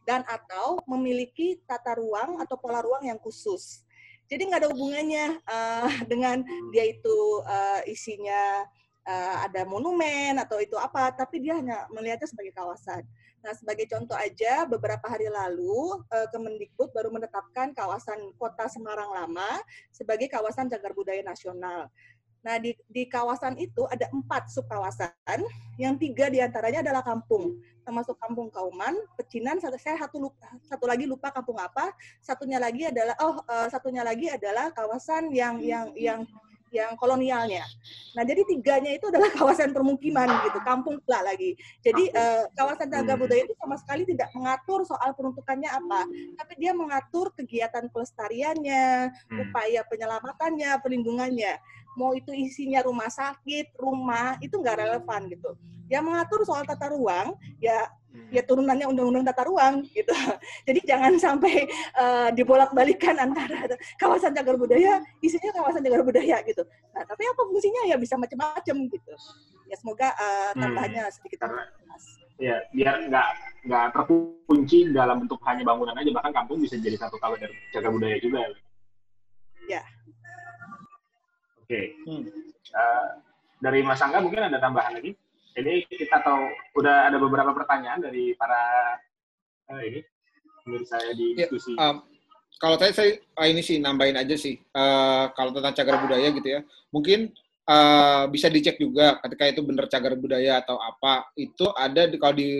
[0.05, 3.85] dan atau memiliki tata ruang atau pola ruang yang khusus.
[4.25, 8.65] Jadi nggak ada hubungannya uh, dengan dia itu uh, isinya
[9.05, 13.03] uh, ada monumen atau itu apa, tapi dia hanya melihatnya sebagai kawasan.
[13.41, 19.57] Nah, sebagai contoh aja, beberapa hari lalu uh, Kemendikbud baru menetapkan kawasan Kota Semarang Lama
[19.89, 21.89] sebagai kawasan cagar budaya nasional.
[22.41, 25.45] Nah, di, di kawasan itu ada empat subkawasan,
[25.77, 30.89] yang tiga di antaranya adalah kampung, termasuk kampung Kauman, Pecinan, satu, saya satu, lupa, satu
[30.89, 35.93] lagi lupa kampung apa, satunya lagi adalah, oh, uh, satunya lagi adalah kawasan yang yang
[35.93, 36.25] yang
[36.71, 37.67] yang kolonialnya.
[38.15, 41.53] Nah, jadi tiganya itu adalah kawasan permukiman gitu, kampung pula lagi.
[41.83, 43.23] Jadi uh, kawasan cagar hmm.
[43.27, 46.07] budaya itu sama sekali tidak mengatur soal peruntukannya apa,
[46.39, 49.39] tapi dia mengatur kegiatan pelestariannya, hmm.
[49.51, 51.59] upaya penyelamatannya, perlindungannya.
[51.99, 55.51] Mau itu isinya rumah sakit, rumah, itu nggak relevan gitu.
[55.91, 58.27] Yang mengatur soal tata ruang, ya Hmm.
[58.27, 60.11] ya turunannya undang-undang tata ruang gitu.
[60.67, 61.63] Jadi jangan sampai
[61.95, 66.59] uh, dibolak-balikan antara kawasan cagar budaya, isinya kawasan cagar budaya gitu.
[66.91, 69.13] Nah, tapi apa fungsinya ya bisa macam-macam gitu.
[69.71, 71.13] Ya semoga uh, tambahannya hmm.
[71.15, 72.03] sedikit jelas.
[72.41, 73.27] Ya, biar nggak
[73.69, 78.19] nggak terkunci dalam bentuk hanya bangunan aja, bahkan kampung bisa jadi satu kawasan cagar budaya
[78.19, 78.43] juga.
[79.71, 79.87] Ya.
[81.71, 81.95] Oke.
[82.03, 82.03] Okay.
[82.03, 82.23] Hmm.
[82.75, 83.09] Uh,
[83.63, 85.15] dari Mas Angga mungkin ada tambahan lagi?
[85.55, 88.59] Ini kita tahu udah ada beberapa pertanyaan dari para
[89.71, 90.03] uh, ini
[90.67, 91.71] menurut saya di ya, diskusi.
[91.71, 92.03] Ya, um,
[92.59, 96.59] kalau saya saya uh, ini sih nambahin aja sih uh, kalau tentang cagar budaya gitu
[96.59, 96.59] ya.
[96.91, 97.31] Mungkin
[97.63, 102.35] uh, bisa dicek juga ketika itu benar cagar budaya atau apa itu ada di kalau
[102.35, 102.51] di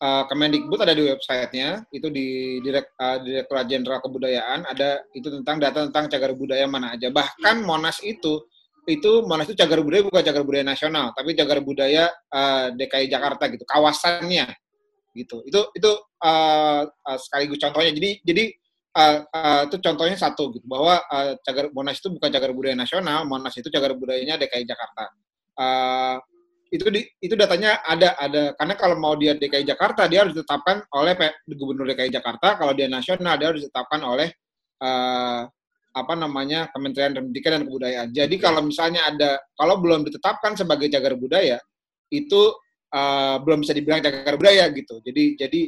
[0.00, 5.60] uh, Kemendikbud ada di websitenya itu di Direk, uh, Direktorat Jenderal Kebudayaan ada itu tentang
[5.60, 8.42] data tentang cagar budaya mana aja bahkan Monas itu
[8.88, 13.06] itu Monas itu cagar budaya bukan cagar budaya nasional, tapi cagar budaya uh, eh, DKI
[13.12, 14.46] Jakarta gitu, kawasannya
[15.12, 15.44] gitu.
[15.44, 15.90] Itu itu
[16.24, 17.92] uh, uh, sekaligus contohnya.
[17.92, 18.44] Jadi jadi
[18.96, 23.28] uh, uh, itu contohnya satu gitu bahwa uh, cagar Monas itu bukan cagar budaya nasional,
[23.28, 25.04] Monas itu cagar budayanya DKI Jakarta.
[25.60, 26.16] Uh,
[26.70, 30.86] itu di, itu datanya ada ada karena kalau mau dia DKI Jakarta dia harus ditetapkan
[30.94, 31.18] oleh
[31.50, 34.30] Gubernur DKI Jakarta, kalau dia nasional dia harus ditetapkan oleh
[34.78, 35.50] uh,
[35.90, 38.08] apa namanya Kementerian Pendidikan dan Kebudayaan.
[38.14, 41.58] Jadi kalau misalnya ada kalau belum ditetapkan sebagai cagar budaya
[42.14, 42.54] itu
[42.94, 45.02] uh, belum bisa dibilang cagar budaya gitu.
[45.02, 45.60] Jadi jadi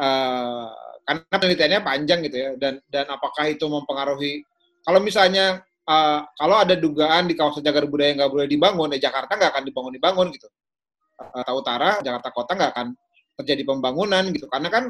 [0.00, 0.72] uh,
[1.04, 4.42] karena penelitiannya panjang gitu ya dan dan apakah itu mempengaruhi
[4.82, 9.38] kalau misalnya uh, kalau ada dugaan di kawasan cagar budaya nggak boleh dibangun, di Jakarta
[9.38, 10.50] nggak akan dibangun dibangun gitu.
[11.16, 12.86] Uh, utara, Jakarta Kota nggak akan
[13.40, 14.84] terjadi pembangunan gitu, karena kan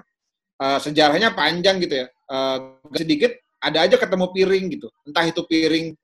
[0.59, 2.07] uh, sejarahnya panjang gitu ya.
[2.27, 3.31] Uh, sedikit
[3.63, 5.95] ada aja ketemu piring gitu, entah itu piring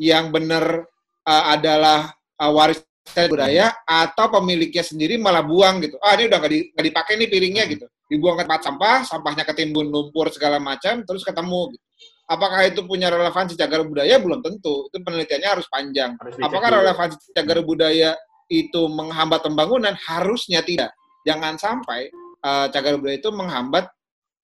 [0.00, 0.88] yang benar
[1.28, 5.98] uh, adalah uh, waris budaya atau pemiliknya sendiri malah buang gitu.
[5.98, 7.86] Ah ini udah nggak di, dipakai nih piringnya gitu.
[8.06, 11.74] Dibuang ke tempat sampah, sampahnya ketimbun lumpur segala macam, terus ketemu.
[11.74, 11.84] Gitu.
[12.30, 14.22] Apakah itu punya relevansi cagar budaya?
[14.22, 14.86] Belum tentu.
[14.86, 16.14] Itu penelitiannya harus panjang.
[16.14, 18.14] Harus Apakah relevansi cagar budaya
[18.46, 19.98] itu menghambat pembangunan?
[19.98, 20.94] Harusnya tidak.
[21.26, 22.06] Jangan sampai
[22.46, 23.90] uh, cagar budaya itu menghambat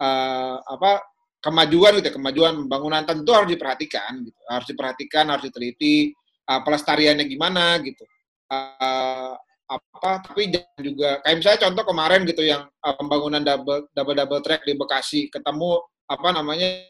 [0.03, 1.07] uh, apa
[1.39, 2.15] kemajuan gitu, ya.
[2.19, 4.41] kemajuan pembangunan tentu harus diperhatikan gitu.
[4.51, 6.11] Harus diperhatikan, harus diteliti
[6.51, 8.03] uh, pelestariannya gimana gitu
[8.51, 9.35] uh,
[9.67, 14.43] apa tapi jangan juga kayak misalnya contoh kemarin gitu yang uh, pembangunan double double double
[14.43, 16.87] track di Bekasi ketemu apa namanya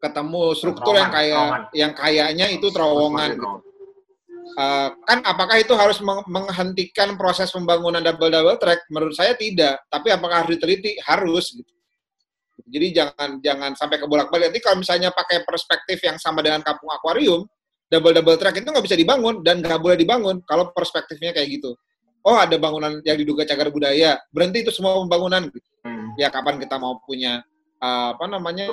[0.00, 3.48] ketemu struktur yang kayak yang kayaknya itu terowongan gitu.
[4.58, 8.82] Uh, kan apakah itu harus menghentikan proses pembangunan double double track?
[8.90, 9.78] Menurut saya tidak.
[9.86, 10.98] Tapi apakah harus diteliti?
[11.06, 11.70] Harus gitu.
[12.70, 14.50] Jadi jangan jangan sampai kebolak balik.
[14.50, 17.46] Nanti kalau misalnya pakai perspektif yang sama dengan kampung akuarium,
[17.90, 21.74] double double track itu nggak bisa dibangun dan nggak boleh dibangun kalau perspektifnya kayak gitu.
[22.20, 25.48] Oh ada bangunan yang diduga cagar budaya, berhenti itu semua pembangunan.
[25.82, 26.14] Hmm.
[26.20, 27.40] Ya kapan kita mau punya
[27.80, 28.70] uh, apa namanya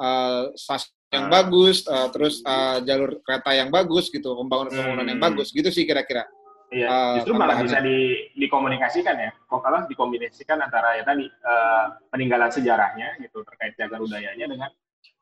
[0.00, 1.30] uh, stasiun yang uh.
[1.30, 5.12] bagus, uh, terus uh, jalur kereta yang bagus gitu, pembangunan pembangunan hmm.
[5.12, 6.24] yang bagus gitu sih kira-kira.
[6.70, 9.30] Iya, uh, justru malah bisa di, dikomunikasikan ya.
[9.50, 14.70] Kok kalau dikombinasikan antara ya tadi uh, peninggalan sejarahnya gitu terkait cagar budayanya dengan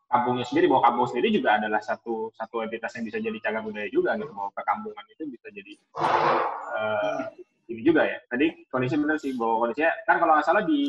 [0.08, 3.88] kampungnya sendiri bahwa kampung sendiri juga adalah satu satu entitas yang bisa jadi cagar budaya
[3.92, 7.28] juga gitu bahwa perkampungan itu bisa jadi uh,
[7.68, 10.80] ini juga ya tadi kondisi benar sih bahwa kondisinya kan kalau nggak salah di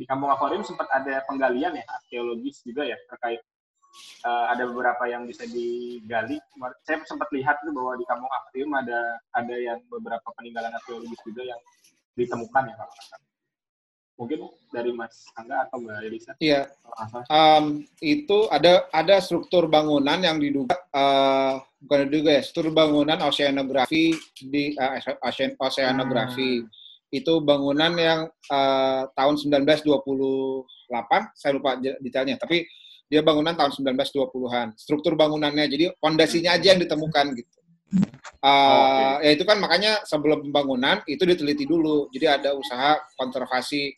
[0.00, 3.44] di kampung akuarium sempat ada penggalian ya arkeologis juga ya terkait
[4.24, 6.40] uh, ada beberapa yang bisa digali
[6.88, 11.52] saya sempat lihat tuh bahwa di kampung akuarium ada ada yang beberapa peninggalan arkeologis juga
[11.52, 11.60] yang
[12.16, 12.94] ditemukan ya kalau
[14.20, 16.32] mungkin dari Mas Angga atau Mbak Elisa?
[16.36, 16.68] Iya.
[17.32, 24.12] Um, itu ada ada struktur bangunan yang diduga uh, bukan diduga ya, struktur bangunan oceanografi
[24.44, 25.00] di uh,
[25.64, 26.60] oceanografi.
[26.60, 26.68] Hmm.
[27.10, 28.20] Itu bangunan yang
[28.50, 29.34] uh, tahun
[29.66, 29.90] 1928,
[31.34, 32.64] saya lupa detailnya, tapi
[33.10, 34.78] dia bangunan tahun 1920-an.
[34.78, 37.60] Struktur bangunannya, jadi fondasinya aja yang ditemukan gitu.
[38.38, 38.82] Uh, oh,
[39.18, 39.26] okay.
[39.26, 42.06] Ya itu kan makanya sebelum pembangunan itu diteliti dulu.
[42.14, 43.90] Jadi ada usaha konservasi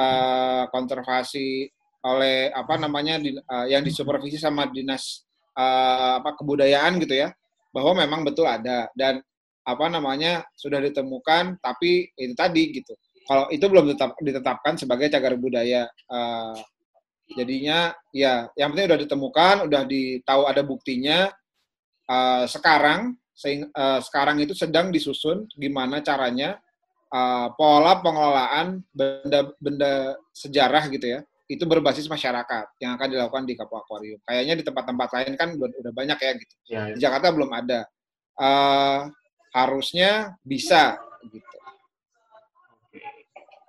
[0.00, 1.68] uh, konservasi
[2.04, 5.24] oleh apa namanya di, uh, yang disupervisi sama dinas
[5.56, 7.32] uh, apa kebudayaan gitu ya
[7.72, 9.24] bahwa memang betul ada dan
[9.64, 12.92] apa namanya sudah ditemukan tapi itu tadi gitu
[13.24, 16.56] kalau itu belum tetap ditetapkan sebagai cagar budaya uh,
[17.32, 21.32] jadinya ya yang penting udah ditemukan udah ditahu ada buktinya
[22.08, 26.60] uh, sekarang sehingga, uh, sekarang itu sedang disusun gimana caranya
[27.08, 33.76] uh, pola pengelolaan benda-benda sejarah gitu ya itu berbasis masyarakat yang akan dilakukan di Kapu
[33.76, 34.16] Akuarium.
[34.24, 36.54] Kayaknya di tempat-tempat lain kan udah banyak ya gitu.
[36.64, 36.94] Ya, ya.
[36.96, 37.84] Di Jakarta belum ada.
[38.34, 39.12] Uh,
[39.54, 40.98] harusnya bisa
[41.30, 41.56] gitu.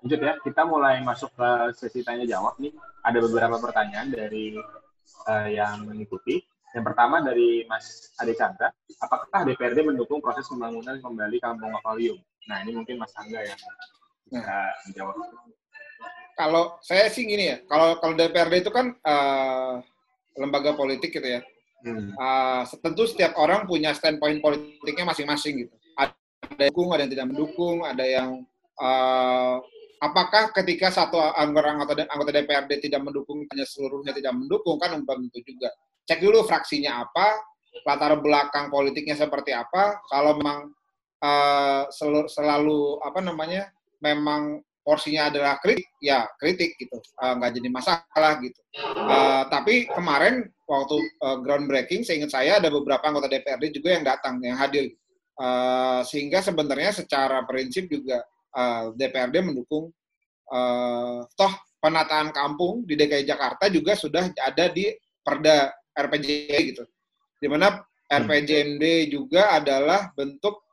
[0.02, 2.74] Lanjut ya, kita mulai masuk ke sesi tanya jawab nih.
[3.06, 4.58] Ada beberapa pertanyaan dari
[5.30, 6.42] uh, yang mengikuti.
[6.74, 8.68] Yang pertama dari Mas Ade Chandra,
[9.00, 12.20] apakah DPRD mendukung proses pembangunan kembali kampung akuarium?
[12.46, 13.58] Nah, ini mungkin Mas Angga yang
[14.28, 14.70] bisa nah.
[14.86, 15.16] menjawab.
[16.36, 19.80] Kalau saya sih gini ya, kalau kalau DPRD itu kan uh,
[20.36, 21.42] lembaga politik gitu ya.
[21.86, 22.10] Hmm.
[22.18, 25.76] Uh, tentu setiap orang punya standpoint politiknya masing-masing gitu.
[25.94, 26.14] Ada
[26.66, 28.30] yang dukung, ada yang tidak mendukung, ada yang
[28.82, 29.62] uh,
[30.02, 35.40] apakah ketika satu anggota anggota DPRD tidak mendukung hanya seluruhnya tidak mendukung kan belum tentu
[35.46, 35.70] juga
[36.06, 37.28] cek dulu fraksinya apa,
[37.84, 40.00] latar belakang politiknya seperti apa.
[40.08, 40.70] Kalau memang
[41.26, 43.64] uh, selalu, selalu apa namanya,
[44.00, 48.62] memang porsinya adalah kritik, ya kritik gitu, uh, nggak jadi masalah gitu.
[48.78, 54.42] Uh, tapi kemarin waktu uh, groundbreaking, seingat saya ada beberapa anggota DPRD juga yang datang,
[54.42, 54.94] yang hadir.
[55.36, 58.24] Uh, sehingga sebenarnya secara prinsip juga
[58.56, 59.92] uh, DPRD mendukung
[60.50, 64.90] uh, toh penataan kampung di DKI Jakarta juga sudah ada di
[65.22, 66.30] Perda RPJ
[66.74, 66.84] gitu.
[67.38, 67.78] Di mana
[68.10, 70.66] RPJMD juga adalah bentuk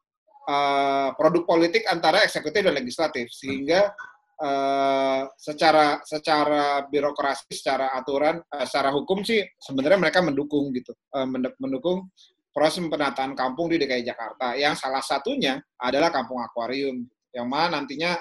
[0.48, 3.92] uh, produk politik antara eksekutif dan legislatif sehingga
[4.40, 11.28] uh, secara secara birokrasi, secara aturan, uh, secara hukum sih sebenarnya mereka mendukung gitu, uh,
[11.60, 12.08] mendukung
[12.52, 14.56] proses penataan kampung di DKI Jakarta.
[14.56, 18.16] Yang salah satunya adalah kampung akuarium, yang mana nantinya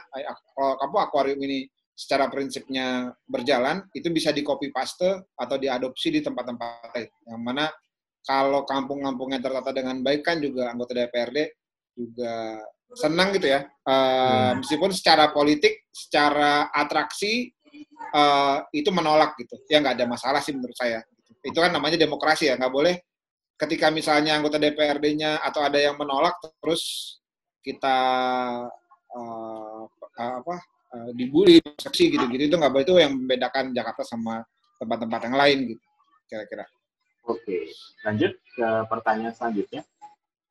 [0.55, 6.19] kalau kampung akuarium ini secara prinsipnya berjalan itu bisa di copy paste atau diadopsi di
[6.23, 7.09] tempat-tempat lain.
[7.27, 7.65] Yang mana
[8.25, 11.37] kalau kampung-kampungnya tertata dengan baik kan juga anggota DPRD
[11.93, 12.57] juga
[12.95, 13.67] senang gitu ya.
[13.87, 17.51] Uh, Meskipun secara politik, secara atraksi
[18.15, 19.55] uh, itu menolak gitu.
[19.71, 21.03] Ya nggak ada masalah sih menurut saya.
[21.41, 22.95] Itu kan namanya demokrasi ya, nggak boleh
[23.61, 27.17] ketika misalnya anggota DPRD-nya atau ada yang menolak terus
[27.61, 27.97] kita
[29.13, 29.85] uh,
[30.17, 30.55] apa
[30.97, 34.41] uh, dibully, seksi gitu-gitu itu nggak boleh itu yang membedakan Jakarta sama
[34.81, 35.85] tempat-tempat yang lain gitu
[36.25, 36.65] kira-kira.
[37.29, 37.69] Oke,
[38.01, 39.85] lanjut ke pertanyaan selanjutnya.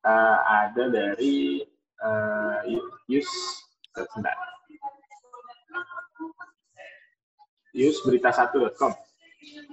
[0.01, 1.67] Uh, ada dari
[2.01, 2.57] uh,
[3.09, 3.29] Yus,
[3.93, 4.35] sebentar.
[7.71, 8.91] Yus berita satu.com.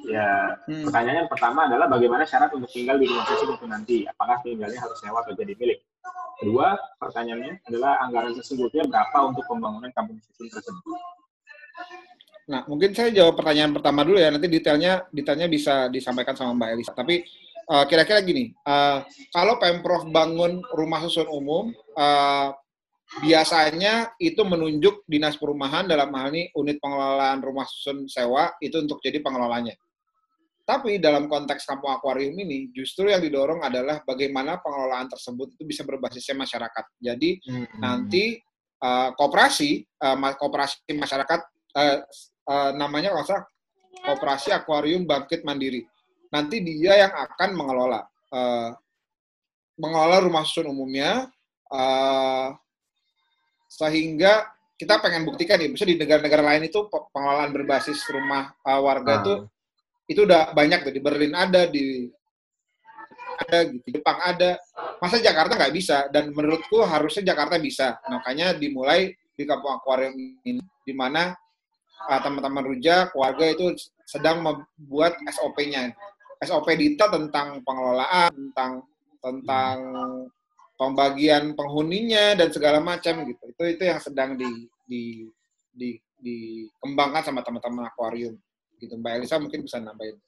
[0.08, 0.88] Ya, hmm.
[0.88, 3.96] pertanyaan pertama adalah bagaimana syarat untuk tinggal di rumah susun itu nanti?
[4.08, 5.84] Apakah tinggalnya harus sewa atau jadi milik?
[6.40, 10.80] Kedua, pertanyaannya adalah anggaran sesungguhnya berapa untuk pembangunan kampung susun tersebut?
[12.48, 14.32] Nah, mungkin saya jawab pertanyaan pertama dulu ya.
[14.32, 16.92] Nanti detailnya detailnya bisa disampaikan sama Mbak Elisa.
[16.96, 17.20] Tapi
[17.68, 21.68] kira kira-kira gini, uh, kalau pemprov bangun rumah susun umum,
[22.00, 22.48] uh,
[23.20, 29.04] biasanya itu menunjuk dinas perumahan dalam hal ini unit pengelolaan rumah susun sewa itu untuk
[29.04, 29.76] jadi pengelolanya.
[30.64, 35.81] Tapi dalam konteks kampung akuarium ini, justru yang didorong adalah bagaimana pengelolaan tersebut itu bisa
[35.85, 36.85] berbasisnya masyarakat.
[37.00, 37.81] Jadi hmm.
[37.81, 38.37] nanti
[38.85, 41.40] uh, kooperasi, uh, kooperasi masyarakat
[41.72, 41.98] uh,
[42.48, 43.44] uh, namanya kalau salah
[43.98, 45.83] Koperasi Akuarium Bangkit Mandiri.
[46.28, 48.00] Nanti dia yang akan mengelola
[48.32, 48.70] uh,
[49.78, 51.30] mengelola rumah susun umumnya
[51.70, 52.52] uh,
[53.70, 59.22] sehingga kita pengen buktikan ya, bisa di negara-negara lain itu pengelolaan berbasis rumah uh, warga
[59.22, 59.34] itu
[60.08, 62.08] itu udah banyak tuh di Berlin ada di
[63.38, 64.58] ada di Jepang ada.
[64.98, 66.10] Masa Jakarta nggak bisa?
[66.10, 67.94] Dan menurutku harusnya Jakarta bisa.
[68.10, 71.30] Makanya dimulai di kampung akuarium ini di mana
[72.10, 75.94] uh, teman-teman rujak, keluarga itu sedang membuat SOP-nya.
[76.42, 78.72] SOP detail tentang pengelolaan, tentang
[79.18, 79.79] tentang
[80.79, 83.42] pembagian penghuninya dan segala macam gitu.
[83.51, 85.27] Itu itu yang sedang di di
[85.74, 88.35] di dikembangkan sama teman-teman akuarium
[88.79, 88.94] gitu.
[88.98, 90.18] Mbak Elisa mungkin bisa nambahin.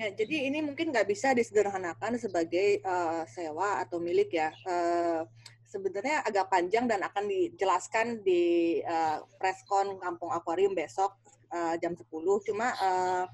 [0.00, 4.50] Ya, jadi ini mungkin nggak bisa disederhanakan sebagai uh, sewa atau milik ya.
[4.64, 5.22] Uh,
[5.68, 11.16] sebenarnya agak panjang dan akan dijelaskan di uh, preskon Kampung Akuarium besok
[11.52, 12.08] uh, jam 10.
[12.48, 13.24] Cuma uh,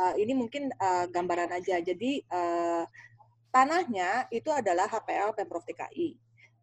[0.00, 1.76] uh, ini mungkin uh, gambaran aja.
[1.84, 2.88] Jadi uh,
[3.52, 6.16] tanahnya itu adalah HPL Pemprov DKI.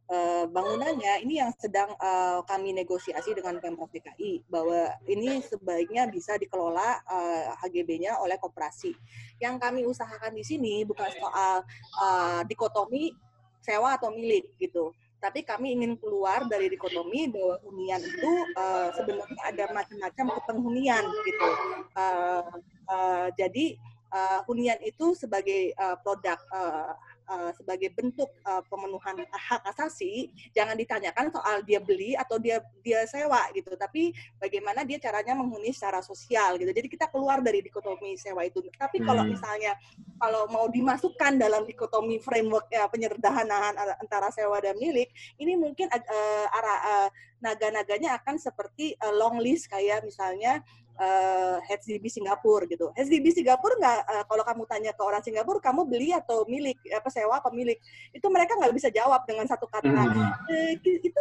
[0.08, 6.39] Uh, bangunannya ini yang sedang uh, kami negosiasi dengan Pemprov DKI bahwa ini sebaiknya bisa
[6.39, 8.95] dikelola uh, HGB-nya oleh koperasi.
[9.38, 11.62] Yang kami usahakan di sini bukan soal
[12.00, 13.13] uh, dikotomi
[13.62, 19.42] sewa atau milik gitu tapi kami ingin keluar dari dikotomi bahwa hunian itu uh, sebenarnya
[19.50, 21.50] ada macam-macam kepenghunian gitu.
[21.98, 22.42] Uh,
[22.90, 23.78] uh, jadi
[24.14, 26.94] uh, hunian itu sebagai uh, produk uh,
[27.28, 33.04] uh, sebagai bentuk uh, pemenuhan hak asasi jangan ditanyakan soal dia beli atau dia dia
[33.06, 33.76] sewa gitu.
[33.76, 36.72] Tapi bagaimana dia caranya menghuni secara sosial gitu.
[36.72, 38.63] Jadi kita keluar dari dikotomi sewa itu.
[38.74, 39.32] Tapi kalau hmm.
[39.36, 39.76] misalnya
[40.18, 46.48] kalau mau dimasukkan dalam dikotomi framework ya, penyederhanaan antara sewa dan milik ini mungkin uh,
[46.58, 50.66] arah uh, naga-naganya akan seperti uh, long list kayak misalnya
[50.98, 52.90] uh, HDB Singapura gitu.
[52.98, 57.10] HDB Singapura nggak uh, kalau kamu tanya ke orang Singapura kamu beli atau milik apa
[57.14, 57.80] sewa apa milik
[58.12, 60.30] itu mereka nggak bisa jawab dengan satu kata mm-hmm.
[60.50, 61.20] e, itu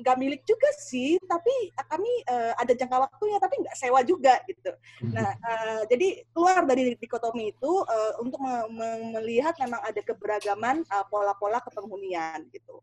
[0.00, 1.52] nggak uh, milik juga sih tapi
[1.88, 4.72] kami uh, ada jangka waktunya tapi nggak sewa juga gitu.
[4.72, 5.12] Mm-hmm.
[5.12, 10.82] Nah uh, jadi keluar dari dikotomi itu uh, untuk me- me- melihat memang ada keberagaman
[10.88, 12.80] uh, pola-pola kepenghunian gitu.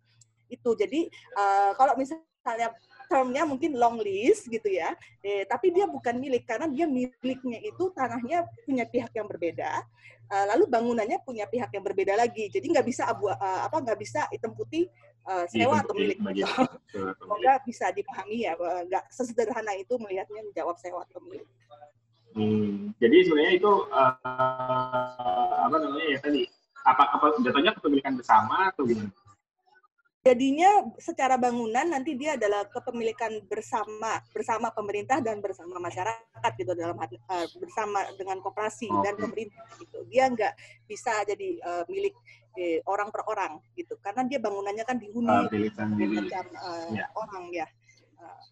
[0.50, 2.74] Itu jadi uh, kalau misalnya
[3.10, 4.93] termnya mungkin long lease gitu ya,
[5.26, 9.82] eh, tapi dia bukan milik karena dia miliknya itu tanahnya punya pihak yang berbeda,
[10.30, 14.00] uh, lalu bangunannya punya pihak yang berbeda lagi, jadi nggak bisa abu uh, apa nggak
[14.00, 14.86] bisa hitam putih
[15.26, 16.22] uh, sewa atau milik.
[16.93, 18.54] Semoga bisa dipahami ya,
[18.86, 21.50] nggak sesederhana itu melihatnya menjawab sewa atau milik.
[22.38, 26.45] Hmm, jadi sebenarnya itu uh, apa namanya ya tadi
[26.86, 29.10] apa apa jatuhnya kepemilikan bersama atau gimana?
[30.19, 36.99] Jadinya secara bangunan nanti dia adalah kepemilikan bersama bersama pemerintah dan bersama masyarakat gitu dalam
[36.99, 40.53] uh, bersama dengan koperasi dan pemerintah gitu dia nggak
[40.91, 42.12] bisa jadi uh, milik
[42.60, 47.07] eh, orang per orang gitu karena dia bangunannya kan dihuni uh, macam uh, yeah.
[47.15, 47.67] orang ya
[48.20, 48.43] uh,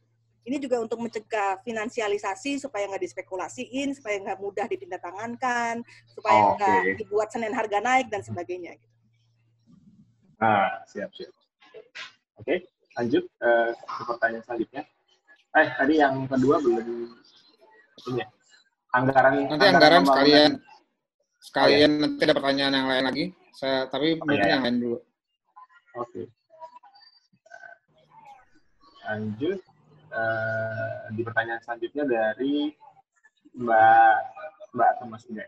[0.48, 5.84] ini juga untuk mencegah finansialisasi supaya nggak dispekulasiin supaya nggak mudah dipindah tangankan
[6.16, 6.96] supaya nggak okay.
[6.96, 8.96] dibuat senen harga naik dan sebagainya gitu.
[10.40, 11.37] ah siap siap
[12.38, 12.56] Oke,
[12.94, 14.84] lanjut uh, ke pertanyaan selanjutnya.
[15.58, 17.10] Eh, tadi yang kedua belum
[18.14, 18.28] ini ya.
[18.94, 20.52] Anggaran Nanti anggaran, anggaran sekalian
[21.42, 23.26] sekalian nanti ada pertanyaan yang lain lagi.
[23.58, 24.54] Saya tapi mungkin iya.
[24.54, 24.98] yang lain dulu.
[25.98, 26.22] Oke.
[29.08, 29.60] Lanjut
[30.14, 32.72] eh, di pertanyaan selanjutnya dari
[33.58, 34.16] Mbak
[34.78, 35.46] Mbak Thomas juga.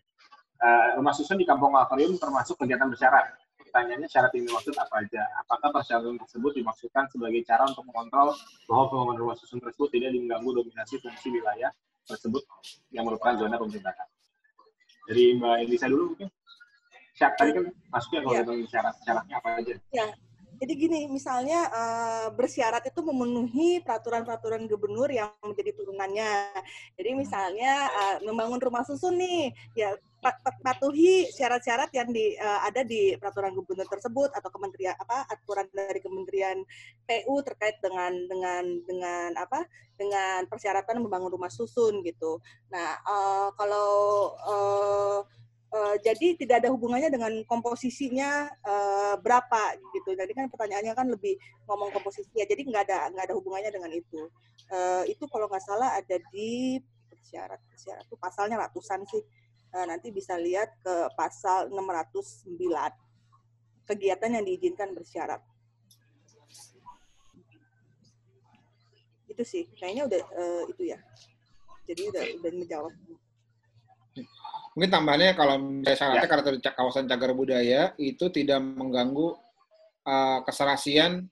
[0.60, 3.39] Eh, rumah susun di kampung akuarium termasuk kegiatan bersyarat.
[3.70, 5.30] Pertanyaannya syarat ini maksud apa aja?
[5.46, 8.34] Apakah persyaratan tersebut dimaksudkan sebagai cara untuk mengontrol
[8.66, 11.70] bahwa pembangunan rumah susun tersebut tidak mengganggu dominasi fungsi wilayah
[12.10, 12.42] tersebut
[12.90, 14.10] yang merupakan zona pemerintahan?
[15.06, 16.34] Dari Mbak Elisa dulu mungkin.
[17.14, 18.70] Syarat tadi kan masuknya kalau yeah.
[18.74, 19.74] syarat syaratnya apa aja?
[19.94, 20.06] Ya,
[20.60, 26.52] jadi gini, misalnya eh, bersyarat itu memenuhi peraturan-peraturan gubernur yang menjadi turunannya.
[27.00, 32.60] Jadi misalnya eh, membangun rumah susun nih, ya pa- pa- patuhi syarat-syarat yang di, eh,
[32.68, 36.60] ada di peraturan gubernur tersebut atau kementerian apa aturan dari Kementerian
[37.08, 39.64] PU terkait dengan dengan dengan apa
[39.96, 42.44] dengan persyaratan membangun rumah susun gitu.
[42.68, 43.90] Nah, eh, kalau
[45.70, 50.14] eh, jadi tidak ada hubungannya dengan komposisinya eh, berapa gitu.
[50.18, 51.38] Jadi kan pertanyaannya kan lebih
[51.70, 52.46] ngomong komposisinya.
[52.46, 54.30] Jadi nggak ada nggak ada hubungannya dengan itu.
[54.70, 56.78] Eh, itu kalau nggak salah ada di
[57.30, 59.22] syarat syarat itu pasalnya ratusan sih.
[59.70, 62.90] Eh, nanti bisa lihat ke pasal 609
[63.86, 65.42] kegiatan yang diizinkan bersyarat.
[69.30, 71.00] Itu sih, kayaknya udah eh, itu ya.
[71.86, 72.94] Jadi udah udah menjawab.
[74.80, 76.32] Mungkin tambahannya kalau misalnya syaratnya Ya.
[76.32, 79.36] karena kawasan cagar budaya itu tidak mengganggu
[80.08, 81.28] uh, keserasian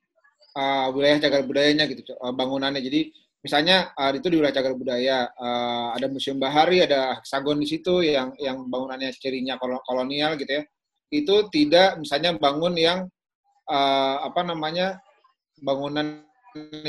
[0.52, 2.84] uh, wilayah cagar budayanya gitu, uh, bangunannya.
[2.84, 3.08] Jadi
[3.40, 8.04] misalnya uh, itu di wilayah cagar budaya uh, ada museum bahari, ada heksagon di situ
[8.04, 10.64] yang yang bangunannya cirinya kolo- kolonial gitu ya.
[11.08, 13.08] Itu tidak misalnya bangun yang
[13.72, 15.00] uh, apa namanya
[15.64, 16.20] bangunan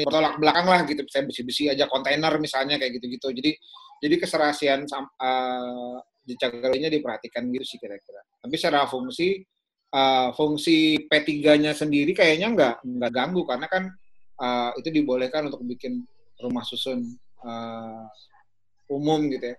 [0.02, 3.30] bertolak belakang lah gitu, misalnya besi-besi aja kontainer misalnya kayak gitu-gitu.
[3.30, 3.54] Jadi
[4.02, 6.02] jadi keserasian uh,
[6.36, 8.20] cagarnya diperhatikan gitu sih kira-kira.
[8.42, 9.40] Tapi secara fungsi
[9.94, 13.88] uh, fungsi P3-nya sendiri kayaknya nggak nggak ganggu karena kan
[14.42, 16.04] uh, itu dibolehkan untuk bikin
[16.42, 17.06] rumah susun
[17.46, 18.04] uh,
[18.90, 19.56] umum gitu ya.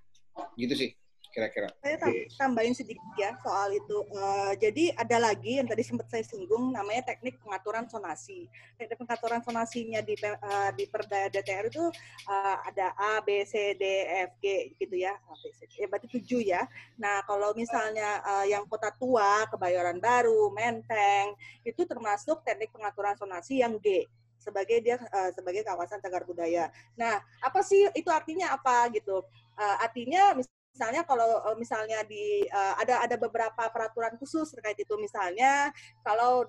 [0.59, 0.98] Gitu sih
[1.29, 1.69] kira-kira.
[1.79, 3.97] Saya tam- tambahin sedikit ya soal itu.
[4.11, 8.49] Eh, jadi ada lagi yang tadi sempat saya singgung namanya teknik pengaturan sonasi.
[8.75, 11.85] Teknik pengaturan sonasinya di eh, di Perda DTR itu
[12.27, 13.83] eh, ada A, B, C, D,
[14.27, 15.13] F, G gitu ya.
[15.15, 15.71] A, B, C, D.
[15.79, 16.67] Ya, berarti tujuh ya.
[16.99, 23.61] Nah kalau misalnya eh, yang kota tua, Kebayoran Baru, Menteng itu termasuk teknik pengaturan sonasi
[23.63, 24.03] yang G
[24.39, 26.71] sebagai dia eh, sebagai kawasan cagar budaya.
[26.95, 29.23] Nah apa sih itu artinya apa gitu?
[29.59, 30.35] Eh, artinya
[30.69, 34.95] misalnya kalau eh, misalnya di eh, ada ada beberapa peraturan khusus terkait itu.
[34.95, 35.73] Misalnya
[36.05, 36.47] kalau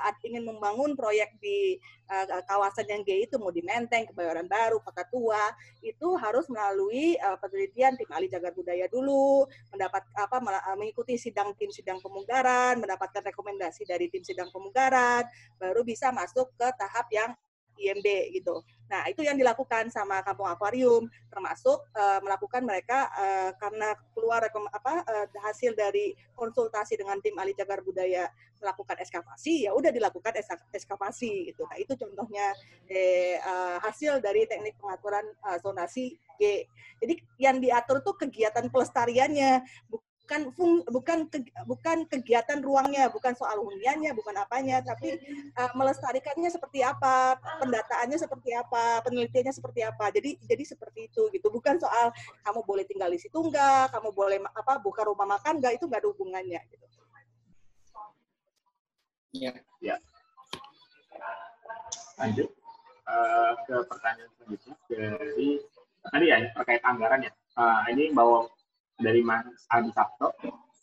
[0.00, 1.78] ad- ingin membangun proyek di
[2.10, 5.52] eh, kawasan yang G itu mau di Menteng, Kebayoran Baru, Kota Tua
[5.84, 10.36] itu harus melalui eh, penelitian tim ahli jagar budaya dulu, mendapat apa
[10.74, 15.24] mengikuti sidang tim sidang pemugaran, mendapatkan rekomendasi dari tim sidang pemugaran,
[15.62, 17.30] baru bisa masuk ke tahap yang
[17.80, 18.60] IMB gitu.
[18.90, 24.94] Nah, itu yang dilakukan sama Kampung Akuarium, termasuk eh, melakukan mereka eh, karena keluar apa
[25.06, 28.26] eh, hasil dari konsultasi dengan tim ahli cagar budaya
[28.60, 31.64] melakukan eskavasi, ya udah dilakukan eska- eskavasi gitu.
[31.70, 32.52] Nah, itu contohnya
[32.90, 36.66] eh, eh, hasil dari teknik pengaturan eh, zonasi G.
[37.00, 40.09] Jadi yang diatur tuh kegiatan pelestariannya, bukan
[40.54, 45.18] fung, bukan ke- bukan kegiatan ruangnya, bukan soal huniannya, bukan apanya, tapi
[45.58, 50.14] uh, melestarikannya seperti apa, pendataannya seperti apa, penelitiannya seperti apa.
[50.14, 51.50] Jadi jadi seperti itu gitu.
[51.50, 52.14] Bukan soal
[52.46, 56.06] kamu boleh tinggal di situ enggak, kamu boleh apa buka rumah makan enggak, itu enggak
[56.06, 56.86] ada hubungannya gitu.
[59.30, 59.96] Ya.
[62.20, 62.50] lanjut
[63.08, 65.50] eh, ke pertanyaan selanjutnya dari
[66.04, 67.32] tadi ya terkait anggaran ya.
[67.32, 68.44] Eh, ini bawa
[69.00, 70.32] dari Mas Adi Sabto.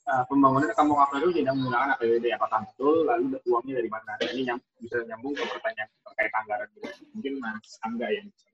[0.08, 3.04] Eh, pembangunan kampung akuarium tidak menggunakan APBD apakah betul?
[3.04, 4.16] Lalu uangnya dari mana?
[4.16, 6.92] Nah, ini nyam, bisa nyambung ke pertanyaan terkait anggaran juga.
[7.12, 8.48] Mungkin Mas Angga yang bisa.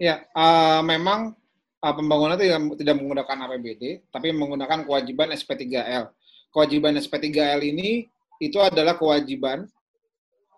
[0.00, 1.36] Ya, eh, memang
[1.84, 6.08] eh, pembangunan tidak, tidak menggunakan APBD, tapi menggunakan kewajiban SP3L.
[6.48, 8.08] Kewajiban SP3L ini
[8.40, 9.68] itu adalah kewajiban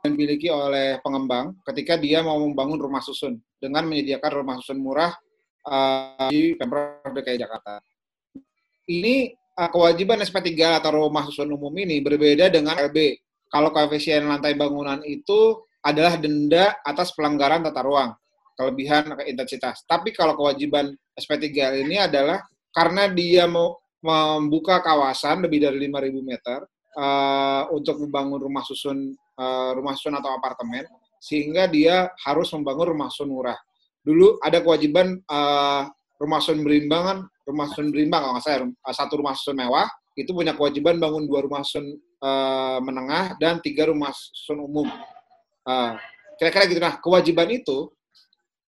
[0.07, 5.11] yang dimiliki oleh pengembang ketika dia mau membangun rumah susun dengan menyediakan rumah susun murah
[5.66, 7.83] eh, di Pemprov DKI Jakarta.
[8.85, 12.99] Ini eh, kewajiban SP3 atau rumah susun umum ini berbeda dengan LB.
[13.49, 18.11] Kalau koefisien lantai bangunan itu adalah denda atas pelanggaran tata ruang
[18.57, 19.82] kelebihan intensitas.
[19.85, 22.43] Tapi kalau kewajiban SP3 ini adalah
[22.74, 26.61] karena dia mau membuka kawasan lebih dari 5.000 meter
[26.99, 30.87] eh, untuk membangun rumah susun eh, rumah susun atau apartemen
[31.18, 33.57] sehingga dia harus membangun rumah susun murah.
[34.05, 35.82] Dulu ada kewajiban eh,
[36.25, 40.31] rumah susun berimbangan, rumah susun berimbang kalau nggak salah, eh, satu rumah susun mewah itu
[40.33, 44.89] punya kewajiban bangun dua rumah susun uh, menengah dan tiga rumah susun umum.
[45.66, 45.99] Uh,
[46.39, 46.81] kira-kira gitu.
[46.81, 47.91] Nah, kewajiban itu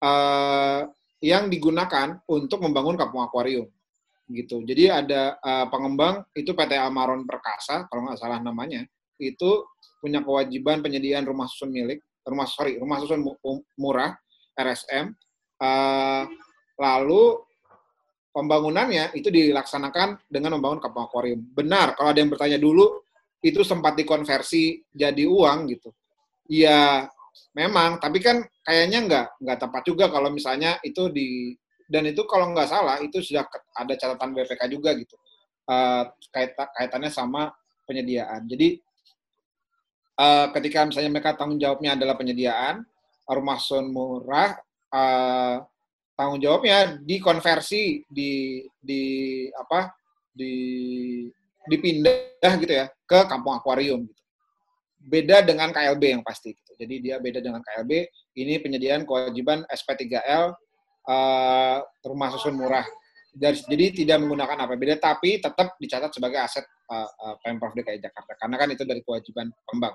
[0.02, 0.90] uh,
[1.22, 3.70] yang digunakan untuk membangun kampung akuarium
[4.26, 4.58] gitu.
[4.66, 8.82] Jadi ada uh, pengembang itu PT Amaron Perkasa kalau nggak salah namanya
[9.16, 9.64] itu
[10.02, 13.22] punya kewajiban penyediaan rumah susun milik rumah sorry rumah susun
[13.78, 14.18] murah
[14.58, 15.14] RSM.
[15.56, 16.26] Uh,
[16.76, 17.45] lalu
[18.36, 21.40] pembangunannya itu dilaksanakan dengan membangun kampung akuarium.
[21.40, 23.00] Benar, kalau ada yang bertanya dulu,
[23.40, 25.88] itu sempat dikonversi jadi uang gitu.
[26.52, 27.08] Iya,
[27.56, 31.56] memang, tapi kan kayaknya nggak nggak tepat juga kalau misalnya itu di
[31.88, 35.16] dan itu kalau nggak salah itu sudah ada catatan BPK juga gitu
[35.70, 37.50] uh, kait kaitannya sama
[37.86, 38.46] penyediaan.
[38.46, 38.78] Jadi
[40.18, 42.82] uh, ketika misalnya mereka tanggung jawabnya adalah penyediaan
[43.26, 44.54] rumah sun murah,
[44.94, 45.62] uh,
[46.16, 49.04] tanggung jawabnya dikonversi di di
[49.52, 49.92] apa
[50.32, 50.54] di
[51.68, 54.22] dipindah gitu ya ke kampung akuarium gitu.
[55.06, 56.72] Beda dengan KLB yang pasti gitu.
[56.76, 58.10] Jadi dia beda dengan KLB,
[58.42, 60.52] ini penyediaan kewajiban SP3L uh,
[61.06, 62.84] eh, rumah susun murah.
[63.36, 68.32] Dari, jadi tidak menggunakan APBD tapi tetap dicatat sebagai aset uh, uh, Pemprov DKI Jakarta
[68.40, 69.92] karena kan itu dari kewajiban pembang.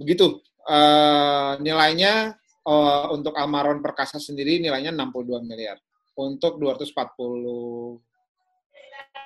[0.00, 0.40] Begitu.
[0.62, 5.78] Uh, nilainya uh, untuk Almaron Perkasa sendiri nilainya 62 miliar.
[6.12, 7.96] Untuk 240 uh,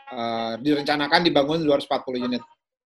[0.06, 2.42] eh, direncanakan dibangun 240 unit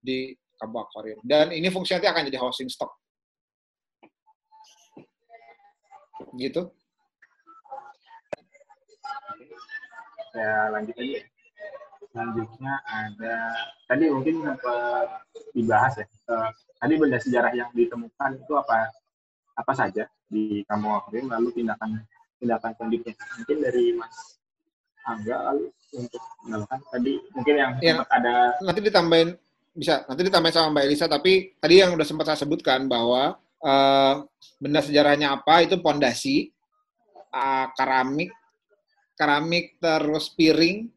[0.01, 1.21] di Kampung Akuarium.
[1.21, 2.89] Dan ini fungsinya akan jadi housing stock.
[6.33, 6.73] Gitu.
[10.33, 11.21] Ya lanjut aja.
[12.09, 13.37] Selanjutnya ada
[13.85, 15.07] tadi mungkin sempat
[15.53, 16.05] dibahas ya.
[16.25, 16.49] Uh,
[16.81, 18.89] tadi benda sejarah yang ditemukan itu apa
[19.53, 22.01] apa saja di kampung akuarium lalu tindakan
[22.41, 23.13] tindakan selanjutnya.
[23.37, 24.15] Mungkin dari Mas
[25.05, 29.29] Angga lalu untuk menambahkan tadi mungkin yang ya, ada nanti ditambahin
[29.77, 34.13] bisa nanti ditambahin sama Mbak Elisa tapi tadi yang udah sempat saya sebutkan bahwa uh,
[34.57, 36.49] benda sejarahnya apa itu pondasi
[37.29, 38.33] uh, keramik
[39.13, 40.89] keramik terus piring.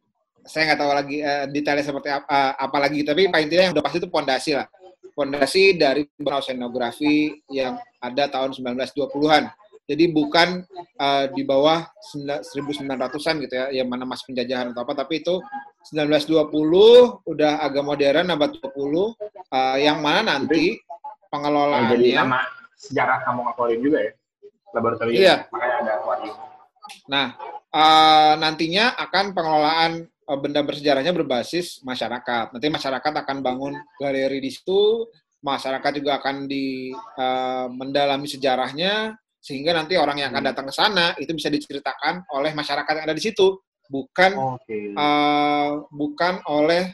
[0.47, 3.75] Saya nggak tahu lagi uh, detailnya seperti apa, uh, apa lagi tapi paling tidak yang
[3.75, 4.67] udah pasti itu pondasi lah
[5.17, 9.49] fondasi dari oceanografi yang ada tahun 1920-an.
[9.87, 10.67] Jadi bukan
[10.99, 15.41] uh, di bawah 1900-an gitu ya, yang mana masih penjajahan atau apa, tapi itu
[15.95, 16.51] 1920
[17.23, 20.83] udah agak modern abad 20 uh, yang mana nanti
[21.31, 22.43] pengelolaannya jadi nama
[22.75, 24.13] sejarah kampung akuarium juga ya
[24.75, 25.37] laboratorium iya.
[25.55, 26.37] makanya ada akuarium
[27.07, 27.27] nah
[27.71, 29.93] uh, nantinya akan pengelolaan
[30.35, 32.51] benda bersejarahnya berbasis masyarakat.
[32.51, 35.07] Nanti masyarakat akan bangun galeri di situ,
[35.47, 40.51] masyarakat juga akan di uh, mendalami sejarahnya sehingga nanti orang yang akan hmm.
[40.51, 44.91] datang ke sana itu bisa diceritakan oleh masyarakat yang ada di situ, bukan okay.
[44.91, 46.91] uh, eh, bukan oleh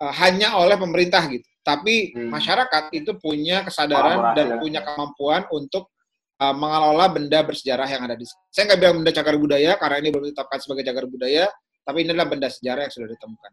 [0.00, 1.44] uh, hanya oleh pemerintah gitu.
[1.60, 2.32] Tapi hmm.
[2.32, 5.92] masyarakat itu punya kesadaran dan punya kemampuan untuk
[6.40, 8.40] uh, mengelola benda bersejarah yang ada di sini.
[8.48, 11.44] Saya nggak bilang benda cagar budaya karena ini belum ditetapkan sebagai cagar budaya,
[11.84, 13.50] tapi ini adalah benda sejarah yang sudah ditemukan.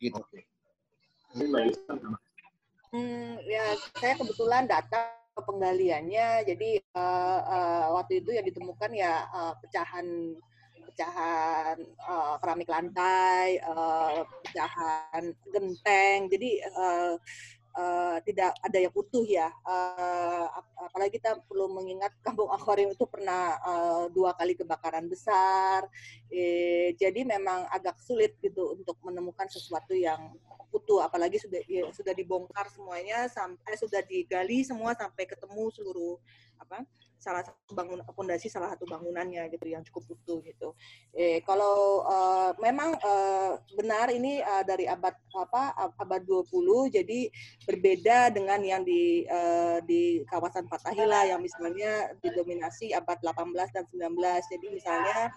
[0.00, 0.20] Gitu.
[2.90, 9.28] Hmm, ya saya kebetulan datang ke penggaliannya, jadi uh, uh, waktu itu yang ditemukan ya
[9.30, 10.34] uh, pecahan
[10.90, 16.26] pecahan uh, keramik lantai, uh, pecahan genteng.
[16.26, 17.14] Jadi uh,
[17.76, 19.50] uh, tidak ada yang utuh ya.
[19.66, 20.46] Uh,
[20.80, 25.86] apalagi kita perlu mengingat kampung akuarium itu pernah uh, dua kali kebakaran besar.
[26.30, 30.34] Eh, jadi memang agak sulit gitu untuk menemukan sesuatu yang
[30.70, 31.02] utuh.
[31.02, 36.16] Apalagi sudah ya, sudah dibongkar semuanya sampai sudah digali semua sampai ketemu seluruh
[36.60, 36.86] apa
[37.20, 40.72] salah satu bangun fondasi salah satu bangunannya gitu yang cukup utuh gitu.
[41.12, 47.28] Eh kalau uh, memang uh, benar ini uh, dari abad apa abad 20 jadi
[47.68, 54.16] berbeda dengan yang di uh, di kawasan Fatahila yang misalnya didominasi abad 18 dan 19.
[54.56, 55.28] Jadi misalnya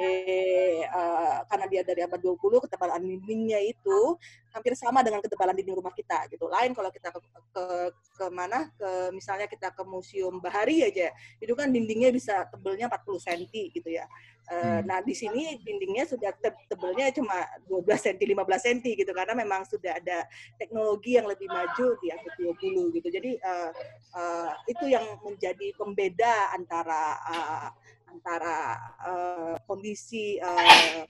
[0.00, 4.16] eh uh, karena dia dari abad 20 ketebalan dindingnya itu
[4.56, 6.48] hampir sama dengan ketebalan dinding rumah kita gitu.
[6.48, 7.20] Lain kalau kita ke,
[7.52, 7.64] ke
[8.16, 13.20] ke mana ke misalnya kita ke museum bahari aja itu kan dindingnya bisa tebelnya 40
[13.20, 14.08] cm gitu ya.
[14.48, 16.32] Uh, Nah di sini dindingnya sudah
[16.70, 17.84] tebelnya cuma 12
[18.16, 20.24] cm, 15 cm gitu karena memang sudah ada
[20.56, 23.08] teknologi yang lebih maju di abad 20 gitu.
[23.12, 23.70] Jadi uh,
[24.16, 27.68] uh, itu yang menjadi pembeda antara uh,
[28.08, 28.56] antara
[29.04, 31.04] uh, kondisi uh,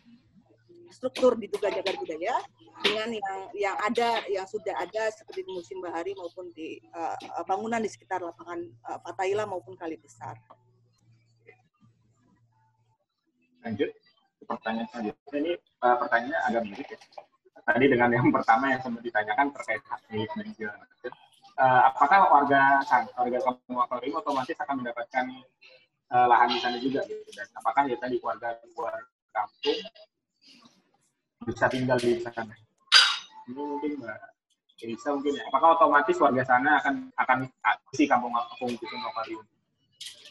[0.91, 2.37] struktur di Tuga Jagar Budaya
[2.83, 7.17] dengan yang yang ada yang sudah ada seperti di musim bahari maupun di uh,
[7.49, 10.37] bangunan di sekitar lapangan uh, Fatahila maupun Kali Besar.
[13.67, 13.91] Lanjut
[14.47, 16.99] pertanyaan selanjutnya ini uh, pertanyaannya agak mirip ya.
[17.67, 21.13] tadi dengan yang pertama yang sempat ditanyakan terkait hak milik dan segala macam.
[21.57, 22.63] Uh, apakah warga
[23.17, 25.25] warga kampung akuarium otomatis akan mendapatkan
[26.13, 28.95] uh, lahan di sana juga gitu dan apakah ya tadi warga luar
[29.33, 29.81] kampung
[31.47, 32.55] bisa tinggal di sana?
[33.47, 34.19] Ini mungkin mbak
[34.77, 35.43] bisa mungkin ya.
[35.49, 37.39] Apakah otomatis warga sana akan akan
[37.97, 39.45] si kampung kampung itu akuarium?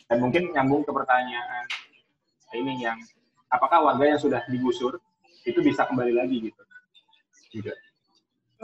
[0.06, 1.66] Dan mungkin nyambung ke pertanyaan
[2.54, 3.00] ini yang
[3.50, 5.02] apakah warga yang sudah digusur
[5.48, 6.62] itu bisa kembali lagi gitu?
[7.50, 7.74] Juga.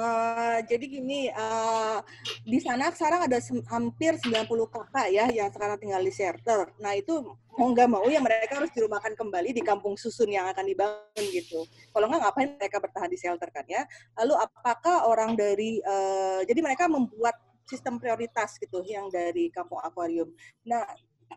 [0.01, 2.01] Uh, jadi gini, uh,
[2.41, 3.37] di sana sekarang ada
[3.69, 6.73] hampir 90 kakak ya yang sekarang tinggal di shelter.
[6.81, 7.21] Nah itu
[7.53, 11.69] mau nggak mau ya mereka harus dirumahkan kembali di kampung susun yang akan dibangun gitu.
[11.93, 13.85] Kalau nggak ngapain mereka bertahan di shelter kan ya.
[14.17, 17.37] Lalu apakah orang dari, uh, jadi mereka membuat
[17.69, 20.33] sistem prioritas gitu yang dari kampung akuarium.
[20.65, 20.81] Nah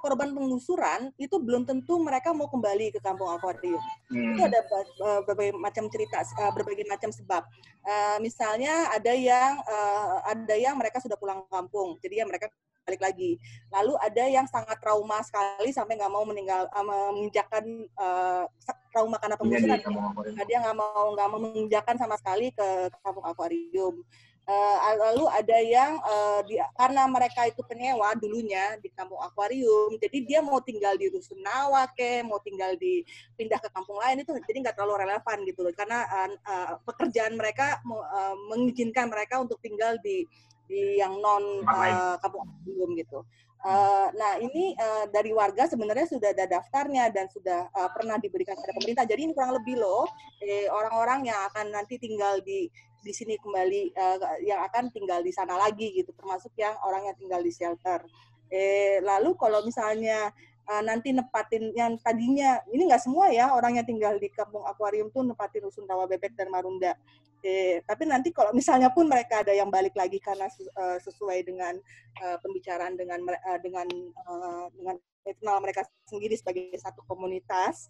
[0.00, 3.80] korban penggusuran itu belum tentu mereka mau kembali ke kampung akuarium.
[4.10, 4.34] Hmm.
[4.34, 4.60] Itu ada
[5.26, 7.42] berbagai macam cerita, uh, berbagai macam sebab.
[7.84, 12.48] Uh, misalnya ada yang uh, ada yang mereka sudah pulang kampung, jadi ya mereka
[12.84, 13.40] balik lagi.
[13.72, 18.44] Lalu ada yang sangat trauma sekali sampai nggak mau meninggal uh, menginjakan uh,
[18.92, 19.80] trauma karena penggusuran.
[20.36, 24.04] Ada yang nggak mau nggak mau menginjakan sama sekali ke kampung akuarium.
[24.44, 30.18] Uh, lalu ada yang uh, di, karena mereka itu penyewa dulunya di kampung akuarium, jadi
[30.20, 33.00] dia mau tinggal di rusunawa ke, mau tinggal di
[33.40, 37.40] pindah ke kampung lain itu jadi nggak terlalu relevan gitu loh, karena uh, uh, pekerjaan
[37.40, 40.28] mereka uh, mengizinkan mereka untuk tinggal di
[40.68, 43.24] di yang non uh, kampung akuarium gitu.
[43.64, 48.52] Uh, nah ini uh, dari warga sebenarnya sudah ada daftarnya dan sudah uh, pernah diberikan
[48.60, 49.08] kepada pemerintah.
[49.08, 50.04] Jadi ini kurang lebih loh
[50.68, 52.68] orang-orang eh, yang akan nanti tinggal di
[53.04, 57.16] di sini kembali uh, yang akan tinggal di sana lagi gitu termasuk yang orang yang
[57.20, 58.00] tinggal di shelter.
[58.48, 60.32] Eh, lalu kalau misalnya
[60.68, 65.12] uh, nanti nepatin yang tadinya ini nggak semua ya orang yang tinggal di kampung akuarium
[65.12, 66.96] tuh nepatin rusun rawa bebek dan marunda.
[67.44, 70.48] Eh, tapi nanti kalau misalnya pun mereka ada yang balik lagi karena
[70.80, 71.76] uh, sesuai dengan
[72.24, 73.84] uh, pembicaraan dengan uh, dengan
[74.24, 77.88] uh, dengan internal mereka sendiri sebagai satu komunitas.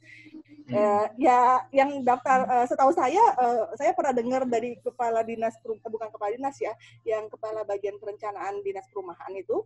[0.64, 6.08] Uh, ya, yang daftar uh, setahu saya, uh, saya pernah dengar dari kepala dinas bukan
[6.08, 6.72] kepala dinas ya,
[7.04, 9.60] yang kepala bagian perencanaan dinas perumahan itu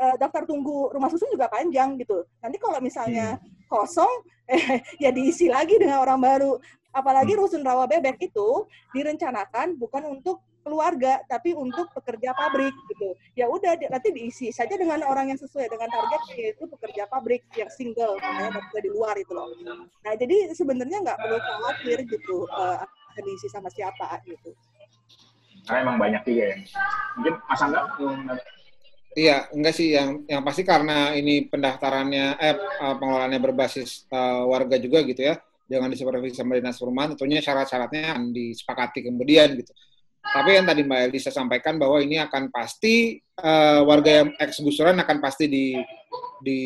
[0.00, 2.24] uh, daftar tunggu rumah susun juga panjang gitu.
[2.40, 3.68] Nanti kalau misalnya hmm.
[3.68, 4.12] kosong,
[4.52, 6.52] eh, ya diisi lagi dengan orang baru.
[6.92, 7.40] Apalagi hmm.
[7.40, 8.48] rusun rawa bebek itu
[8.92, 13.14] direncanakan bukan untuk keluarga tapi untuk pekerja pabrik gitu.
[13.38, 17.70] Ya udah nanti diisi saja dengan orang yang sesuai dengan target yaitu pekerja pabrik yang
[17.70, 19.46] single makanya bekerja di luar itu loh.
[20.02, 24.50] Nah jadi sebenarnya nggak perlu khawatir gitu uh, akan diisi sama siapa gitu.
[25.70, 26.56] Karena emang banyak juga ya.
[27.14, 27.80] Mungkin mas Angga
[29.16, 29.96] Iya, enggak sih.
[29.96, 35.40] Yang yang pasti karena ini pendaftarannya eh, eh pengelolaannya berbasis uh, warga juga gitu ya.
[35.66, 39.72] Jangan disupervisi sama dinas perumahan, tentunya syarat-syaratnya akan disepakati kemudian gitu.
[40.26, 44.98] Tapi yang tadi Mbak Elisa sampaikan bahwa ini akan pasti uh, warga yang ex gusuran
[44.98, 45.66] akan pasti di
[46.42, 46.60] di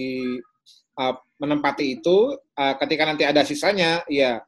[0.98, 4.40] uh, menempati itu uh, ketika nanti ada sisanya ya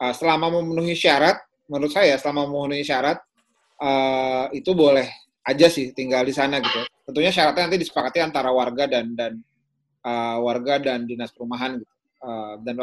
[0.00, 1.38] uh, selama memenuhi syarat
[1.70, 3.18] menurut saya selama memenuhi syarat
[3.82, 5.06] uh, itu boleh
[5.42, 6.80] aja sih tinggal di sana gitu.
[7.10, 9.42] Tentunya syaratnya nanti disepakati antara warga dan dan
[10.06, 11.94] uh, warga dan dinas perumahan gitu.
[12.22, 12.78] Uh, dan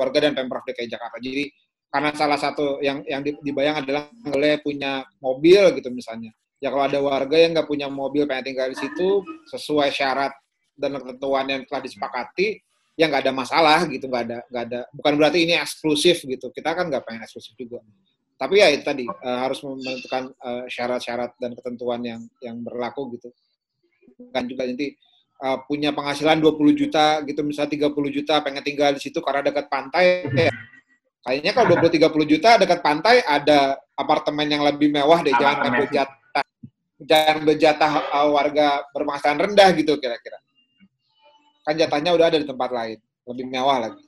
[0.00, 1.20] warga dan pemprov DKI Jakarta.
[1.20, 1.52] Jadi
[1.88, 6.36] karena salah satu yang yang dibayang adalah boleh punya mobil gitu misalnya.
[6.60, 10.34] Ya kalau ada warga yang nggak punya mobil pengen tinggal di situ sesuai syarat
[10.76, 12.60] dan ketentuan yang telah disepakati,
[12.98, 14.80] ya nggak ada masalah gitu, nggak ada nggak ada.
[14.92, 16.52] Bukan berarti ini eksklusif gitu.
[16.52, 17.80] Kita kan nggak pengen eksklusif juga.
[18.38, 23.32] Tapi ya itu tadi uh, harus menentukan uh, syarat-syarat dan ketentuan yang yang berlaku gitu.
[24.34, 24.92] Kan juga nanti
[25.40, 29.66] uh, punya penghasilan 20 juta gitu misalnya 30 juta pengen tinggal di situ karena dekat
[29.70, 30.52] pantai ya
[31.26, 36.46] Kayaknya kalau 20-30 juta dekat pantai ada apartemen yang lebih mewah deh, jangan ambil jatah,
[37.02, 40.38] jangan berjatah uh, warga berpenghasilan rendah gitu kira-kira.
[41.66, 42.98] Kan jatahnya udah ada di tempat lain,
[43.28, 44.02] lebih mewah lagi.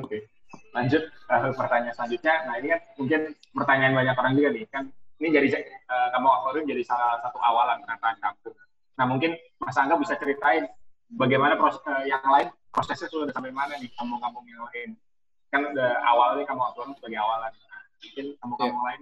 [0.00, 0.26] Oke,
[0.72, 2.34] lanjut uh, pertanyaan selanjutnya.
[2.48, 3.20] Nah ini kan mungkin
[3.52, 4.84] pertanyaan banyak orang juga nih, kan
[5.20, 5.48] ini jadi
[5.86, 8.56] uh, kamu akuarium jadi salah satu awalan penataan kampung.
[8.96, 10.64] Nah mungkin Mas Angga bisa ceritain
[11.14, 14.94] bagaimana proses uh, yang lain prosesnya sudah sampai mana nih kampung-kampung yang lain
[15.50, 18.86] kan udah awalnya kamu upload sebagai awalan nah, mungkin kamu kamu yeah.
[18.86, 19.00] lain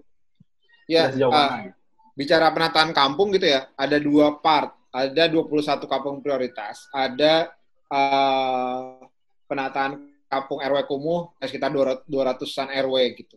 [0.88, 1.72] ya yeah, uh, gitu.
[2.16, 7.53] bicara penataan kampung gitu ya ada dua part ada 21 kampung prioritas ada
[7.92, 9.05] uh,
[9.44, 13.36] penataan kampung RW kumuh sekitar 200-an RW gitu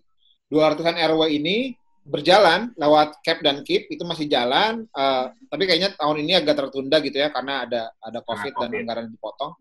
[0.52, 6.18] 200-an RW ini berjalan lewat cap dan keep itu masih jalan uh, tapi kayaknya tahun
[6.26, 8.72] ini agak tertunda gitu ya karena ada ada covid, nah, COVID.
[8.74, 9.52] dan anggaran dipotong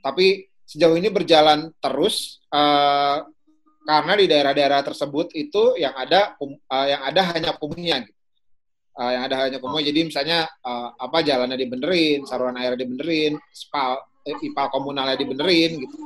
[0.00, 3.26] tapi sejauh ini berjalan terus uh,
[3.82, 8.14] karena di daerah-daerah tersebut itu yang ada uh, yang ada hanya kumuhnya gitu.
[8.94, 9.90] Uh, yang ada hanya kumuhnya.
[9.90, 15.96] Jadi misalnya uh, apa jalannya dibenerin, saluran air dibenerin, spal ipal komunalnya dibenerin gitu.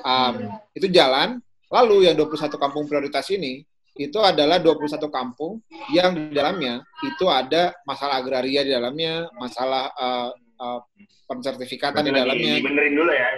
[0.00, 1.44] Um, itu jalan.
[1.68, 3.60] Lalu yang 21 kampung prioritas ini
[3.98, 5.58] itu adalah 21 kampung
[5.90, 10.30] yang di dalamnya itu ada masalah agraria di dalamnya, masalah uh,
[10.60, 10.80] uh,
[11.28, 12.52] pensertifikatan di dalamnya.
[12.60, 13.28] Dibenerin dulu ya.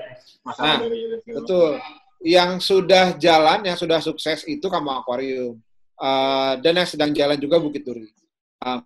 [0.43, 0.89] Masalah nah,
[1.27, 1.71] betul
[2.23, 5.55] yang sudah jalan, yang sudah sukses itu Kampung Akuarium.
[5.99, 8.07] Uh, dan yang sedang jalan juga Bukit Duri.
[8.63, 8.83] Uh,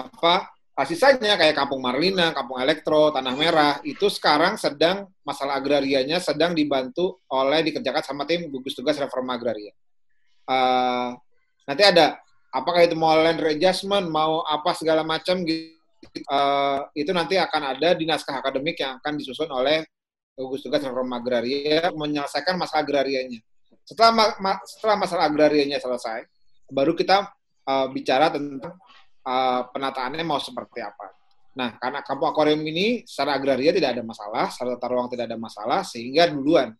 [0.00, 0.48] apa
[0.88, 7.20] sisanya kayak Kampung Marlina, Kampung Elektro, Tanah Merah itu sekarang sedang masalah agrarianya sedang dibantu
[7.28, 9.76] oleh dikerjakan sama tim gugus tugas reforma agraria.
[10.48, 11.12] Uh,
[11.68, 12.16] nanti ada
[12.48, 15.76] apakah itu mau land readjustment, mau apa segala macam gitu,
[16.30, 19.84] uh, itu nanti akan ada di naskah akademik yang akan disusun oleh
[20.40, 23.40] gugus tugas reforma agraria menyelesaikan masalah agrarianya.
[23.84, 26.24] Setelah ma ma setelah masalah agrarianya selesai,
[26.72, 27.28] baru kita
[27.68, 28.78] uh, bicara tentang
[29.26, 31.12] uh, penataannya mau seperti apa.
[31.50, 35.36] Nah, karena kampung akuarium ini secara agraria tidak ada masalah, secara tata ruang tidak ada
[35.36, 36.72] masalah, sehingga duluan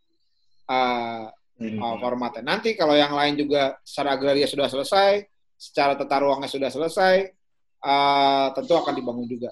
[0.70, 1.26] uh,
[1.58, 2.46] uh, formatnya.
[2.46, 5.26] Nanti kalau yang lain juga secara agraria sudah selesai,
[5.58, 7.39] secara tata ruangnya sudah selesai,
[7.84, 9.50] uh, tentu akan dibangun juga.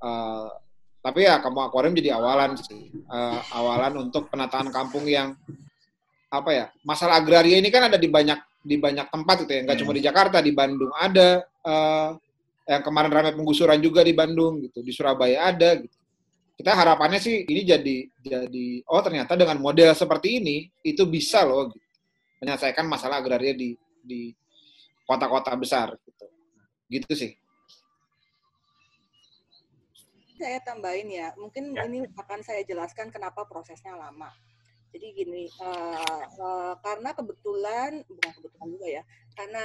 [0.00, 0.48] Uh,
[1.00, 2.92] tapi ya kampung akuarium jadi awalan sih.
[3.08, 5.32] Uh, awalan untuk penataan kampung yang
[6.30, 9.60] apa ya masalah agraria ini kan ada di banyak di banyak tempat gitu ya.
[9.64, 9.84] Nggak hmm.
[9.86, 11.44] cuma di Jakarta di Bandung ada.
[11.60, 12.16] Uh,
[12.70, 14.78] yang kemarin ramai penggusuran juga di Bandung gitu.
[14.86, 15.96] Di Surabaya ada gitu.
[16.54, 21.72] Kita harapannya sih ini jadi jadi oh ternyata dengan model seperti ini itu bisa loh
[21.72, 21.88] gitu,
[22.44, 23.72] menyelesaikan masalah agraria di
[24.04, 24.28] di
[25.08, 25.96] kota-kota besar
[26.90, 27.32] gitu sih
[30.40, 31.84] saya tambahin ya, mungkin ya.
[31.84, 34.32] ini akan saya jelaskan kenapa prosesnya lama.
[34.90, 39.02] Jadi gini, uh, uh, karena kebetulan bukan kebetulan juga ya,
[39.38, 39.64] karena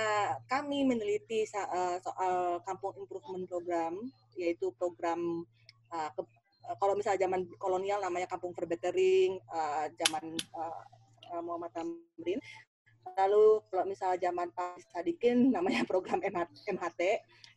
[0.52, 4.06] kami meneliti uh, soal kampung improvement program,
[4.38, 5.48] yaitu program
[5.90, 6.22] uh, ke,
[6.70, 12.38] uh, kalau misalnya zaman kolonial namanya kampung for bettering, uh, zaman uh, Muhammad Tamrin,
[13.14, 17.00] lalu kalau misalnya zaman Pak Sadikin namanya program MHT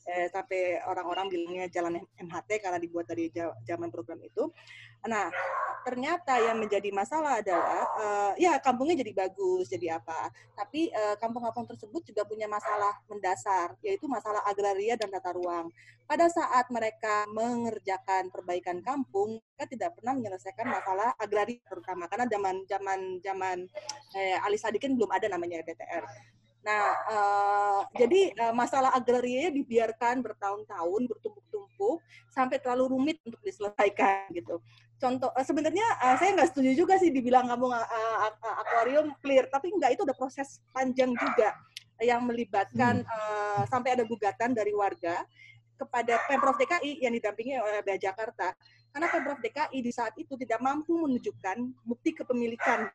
[0.06, 3.32] eh, sampai orang-orang bilangnya jalan MHT karena dibuat dari
[3.66, 4.46] zaman program itu
[5.06, 5.30] Nah,
[5.86, 10.32] ternyata yang menjadi masalah adalah uh, ya kampungnya jadi bagus, jadi apa.
[10.58, 15.70] Tapi uh, kampung-kampung tersebut juga punya masalah mendasar, yaitu masalah agraria dan tata ruang.
[16.08, 22.54] Pada saat mereka mengerjakan perbaikan kampung, mereka tidak pernah menyelesaikan masalah agraria terutama karena zaman
[22.66, 23.58] zaman zaman
[24.16, 26.04] eh, Ali Sadikin belum ada namanya DTR.
[26.66, 34.58] Nah, uh, jadi uh, masalah agraria dibiarkan bertahun-tahun bertumpuk-tumpuk sampai terlalu rumit untuk diselesaikan gitu.
[34.98, 39.46] Contoh, uh, sebenarnya uh, saya nggak setuju juga sih dibilang kamu uh, uh, akuarium clear,
[39.46, 41.54] tapi enggak itu udah proses panjang juga
[42.02, 43.10] yang melibatkan hmm.
[43.10, 45.22] uh, sampai ada gugatan dari warga
[45.78, 48.50] kepada pemprov DKI yang didampingi oleh Bea Jakarta,
[48.90, 52.90] karena pemprov DKI di saat itu tidak mampu menunjukkan bukti kepemilikan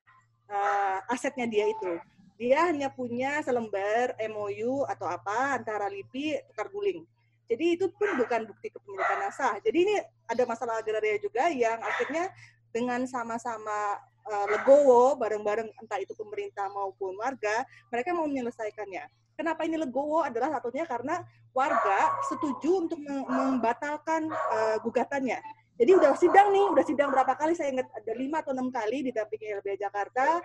[0.51, 1.95] uh, asetnya dia itu
[2.37, 7.05] dia hanya punya selembar MOU atau apa antara LIPI tukar guling.
[7.47, 9.59] Jadi itu pun bukan bukti kepemilikan sah.
[9.61, 12.31] Jadi ini ada masalah agraria juga yang akhirnya
[12.73, 17.61] dengan sama-sama uh, legowo bareng-bareng entah itu pemerintah maupun warga,
[17.93, 19.05] mereka mau menyelesaikannya.
[19.33, 21.21] Kenapa ini legowo adalah satunya karena
[21.53, 25.37] warga setuju untuk membatalkan uh, gugatannya.
[25.73, 29.09] Jadi udah sidang nih, udah sidang berapa kali saya ingat ada lima atau enam kali
[29.09, 30.37] didampingi LBH Jakarta.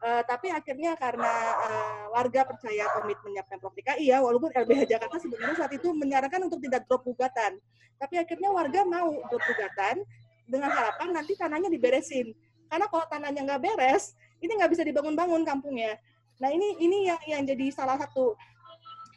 [0.00, 5.56] Uh, tapi akhirnya karena uh, warga percaya komitmennya Pemprov DKI ya, walaupun LBH Jakarta sebenarnya
[5.60, 7.60] saat itu menyarankan untuk tidak drop gugatan.
[8.00, 10.00] Tapi akhirnya warga mau drop gugatan
[10.48, 12.32] dengan harapan nanti tanahnya diberesin.
[12.72, 16.00] Karena kalau tanahnya nggak beres, ini nggak bisa dibangun-bangun kampungnya.
[16.40, 18.32] Nah ini ini yang yang jadi salah satu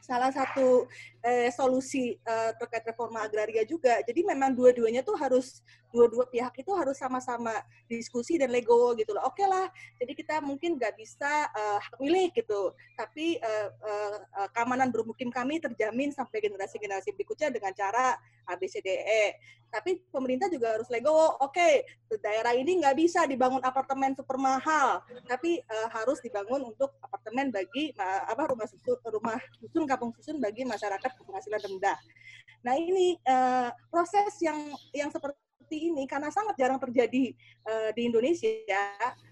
[0.04, 0.84] salah satu
[1.24, 4.04] eh, solusi eh, terkait reforma agraria juga.
[4.04, 5.64] Jadi memang dua-duanya tuh harus
[5.94, 7.54] dua-dua pihak itu harus sama-sama
[7.86, 9.30] diskusi dan legowo gitu loh.
[9.30, 9.70] Oke okay lah,
[10.02, 12.02] jadi kita mungkin nggak bisa uh, hak
[12.34, 18.18] gitu, tapi uh, uh, keamanan bermukim kami terjamin sampai generasi-generasi berikutnya dengan cara
[18.50, 19.38] ABCDE.
[19.74, 21.42] Tapi pemerintah juga harus legowo.
[21.42, 21.74] Oke, okay,
[22.22, 27.94] daerah ini nggak bisa dibangun apartemen super mahal, tapi uh, harus dibangun untuk apartemen bagi
[28.02, 31.98] apa rumah susun, rumah susun kampung susun bagi masyarakat berpenghasilan rendah.
[32.64, 34.58] Nah ini uh, proses yang
[34.96, 35.38] yang seperti
[35.72, 37.34] ini karena sangat jarang terjadi
[37.68, 38.54] uh, di Indonesia.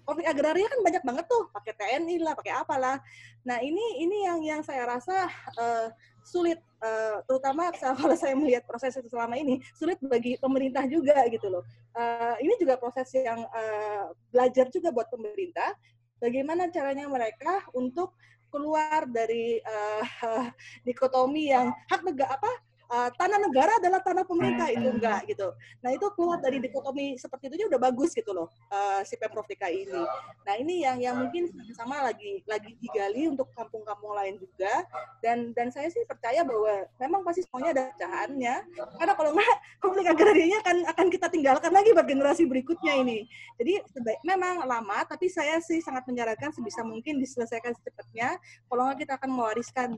[0.02, 2.98] Konflik agraria kan banyak banget tuh, pakai TNI lah, pakai apalah.
[3.46, 5.88] Nah ini ini yang yang saya rasa uh,
[6.22, 11.46] sulit, uh, terutama kalau saya melihat proses itu selama ini sulit bagi pemerintah juga gitu
[11.50, 11.64] loh.
[11.94, 15.76] Uh, ini juga proses yang uh, belajar juga buat pemerintah
[16.22, 18.14] bagaimana caranya mereka untuk
[18.52, 20.04] keluar dari uh,
[20.86, 22.52] dikotomi yang hak negara apa
[22.92, 24.96] uh, tanah negara adalah tanah pemerintah itu Hmm.
[25.00, 25.48] enggak gitu.
[25.80, 29.88] Nah itu keluar dari dikotomi seperti itu udah bagus gitu loh uh, si pemprov DKI
[29.88, 30.02] ini.
[30.44, 34.84] Nah ini yang yang mungkin sama lagi lagi digali untuk kampung-kampung lain juga
[35.24, 38.54] dan dan saya sih percaya bahwa memang pasti semuanya ada pecahannya
[39.00, 43.24] karena kalau nggak konflik agrarianya akan akan kita tinggalkan lagi buat generasi berikutnya ini.
[43.56, 48.36] Jadi sebaik, memang lama tapi saya sih sangat menyarankan sebisa mungkin diselesaikan secepatnya.
[48.68, 49.88] Kalau nggak kita akan mewariskan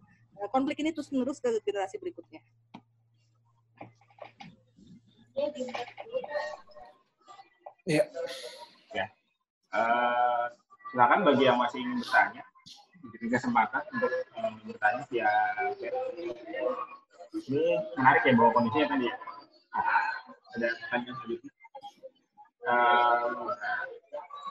[0.50, 2.40] konflik ini terus menerus ke generasi berikutnya.
[7.84, 8.04] Iya.
[9.74, 10.44] Eh,
[10.94, 12.42] silakan bagi yang masih ingin bertanya,
[13.02, 15.30] diberi kesempatan untuk eh, bertanya via
[15.82, 15.94] chat.
[17.34, 17.64] Ini
[17.98, 19.16] menarik ya bahwa kondisinya tadi ya.
[19.74, 20.14] Ah,
[20.54, 21.52] ada pertanyaan selanjutnya.
[22.64, 23.18] Eh,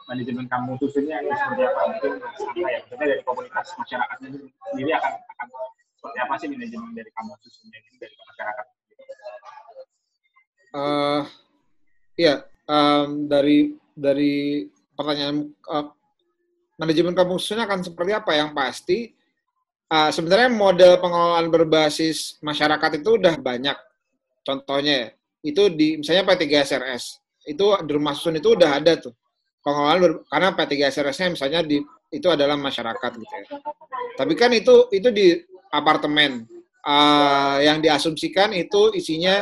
[0.10, 1.80] manajemen kamu susunnya ini seperti apa?
[1.90, 2.80] Mungkin apa ya?
[2.84, 4.28] Maksudnya dari komunitas masyarakatnya
[4.72, 5.48] sendiri akan akan
[5.96, 8.66] seperti apa sih manajemen dari kamu susunnya ini dari masyarakat?
[10.74, 11.24] Eh,
[12.14, 15.86] Iya, em, dari dari pertanyaan eh,
[16.78, 18.32] manajemen kampung susunnya akan seperti apa?
[18.38, 19.00] Yang pasti
[19.90, 23.78] eh, sebenarnya model pengelolaan berbasis masyarakat itu udah banyak.
[24.46, 25.10] Contohnya ya,
[25.44, 27.66] itu di misalnya P3 SRS itu
[28.16, 29.12] susun itu udah ada tuh
[29.64, 31.80] pengelolaan karena P3 SRS-nya misalnya di
[32.14, 33.58] itu adalah masyarakat gitu ya.
[34.20, 35.34] Tapi kan itu itu di
[35.74, 36.46] apartemen
[36.84, 39.40] Eh, yang diasumsikan itu isinya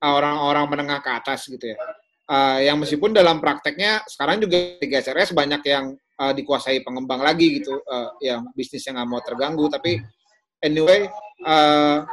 [0.00, 1.76] uh, orang-orang menengah ke atas gitu ya.
[2.24, 7.60] Uh, yang meskipun dalam prakteknya sekarang juga di GSRS banyak yang uh, dikuasai pengembang lagi
[7.60, 9.68] gitu, uh, yang bisnisnya nggak mau terganggu.
[9.68, 10.00] Tapi
[10.64, 11.04] anyway,
[11.44, 12.08] uh,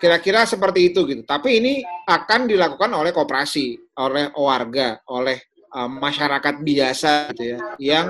[0.00, 1.28] kira-kira seperti itu gitu.
[1.28, 8.06] Tapi ini akan dilakukan oleh koperasi, oleh warga, oleh uh, masyarakat biasa gitu ya, yang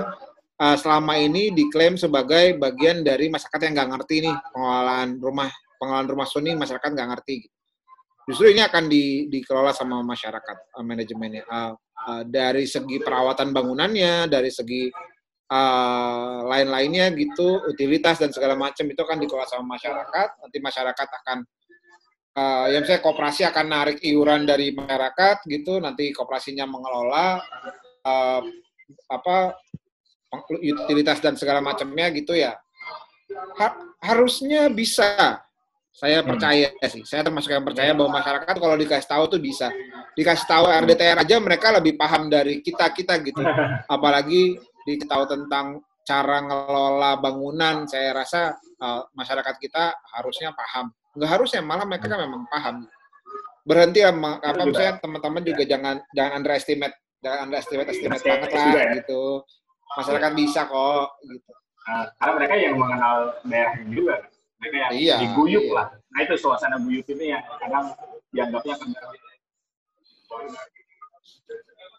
[0.59, 5.49] uh, selama ini diklaim sebagai bagian dari masyarakat yang nggak ngerti nih pengelolaan rumah
[5.79, 7.47] pengelolaan rumah susun ini masyarakat nggak ngerti.
[8.29, 11.43] Justru ini akan di, dikelola sama masyarakat uh, manajemennya.
[11.49, 11.73] Uh,
[12.05, 14.85] uh, dari segi perawatan bangunannya, dari segi
[15.49, 20.45] uh, lain-lainnya gitu, utilitas dan segala macam itu akan dikelola sama masyarakat.
[20.45, 21.37] Nanti masyarakat akan
[22.35, 27.39] uh, ya misalnya koperasi akan narik iuran dari masyarakat gitu, nanti koperasinya mengelola
[28.05, 28.41] uh,
[29.09, 29.57] apa
[30.61, 32.53] utilitas dan segala macamnya gitu ya.
[33.57, 35.41] Ha- harusnya bisa
[35.89, 39.67] saya percaya sih, saya termasuk yang percaya bahwa masyarakat kalau dikasih tahu tuh bisa.
[40.15, 43.43] Dikasih tahu RDTR aja mereka lebih paham dari kita-kita gitu.
[43.95, 44.55] Apalagi
[44.87, 50.89] diketahui tentang cara ngelola bangunan, saya rasa uh, masyarakat kita harusnya paham.
[51.15, 52.75] Nggak harusnya, malah mereka kan memang paham.
[53.63, 58.83] Berhenti sama apa misalnya teman-teman juga jangan jangan underestimate, jangan underestimate estimate Underestimate banget lah
[58.85, 58.91] ya.
[59.01, 59.23] gitu.
[59.89, 61.49] Masyarakat bisa kok gitu.
[61.79, 64.15] Uh, karena mereka yang mengenal daerahnya juga
[64.61, 65.73] mereka yang Iya, diguyuk iya.
[65.73, 67.85] lah nah itu suasana guyup ini yang kadang
[68.29, 68.89] dianggapnya kan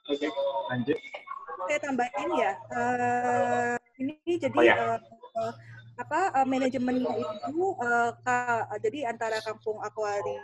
[0.06, 0.28] oke
[0.70, 0.98] lanjut
[1.66, 4.74] saya tambahin ya eh, ini jadi Oh, ya.
[4.78, 5.52] eh,
[6.01, 10.40] apa eh, manajemennya itu eh, ka- jadi antara Kampung Akuarium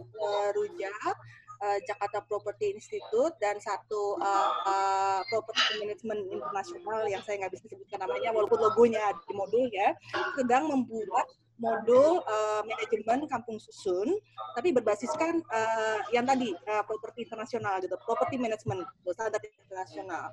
[0.00, 1.16] eh, Rujak
[1.60, 7.64] eh, Jakarta Property Institute dan satu eh, eh, Property Management Internasional yang saya nggak bisa
[7.68, 9.92] sebutkan namanya walaupun logonya di modul ya
[10.40, 11.28] sedang membuat
[11.60, 14.16] modul eh, manajemen kampung susun
[14.56, 20.32] tapi berbasiskan eh, yang tadi eh, properti internasional gitu property management standar internasional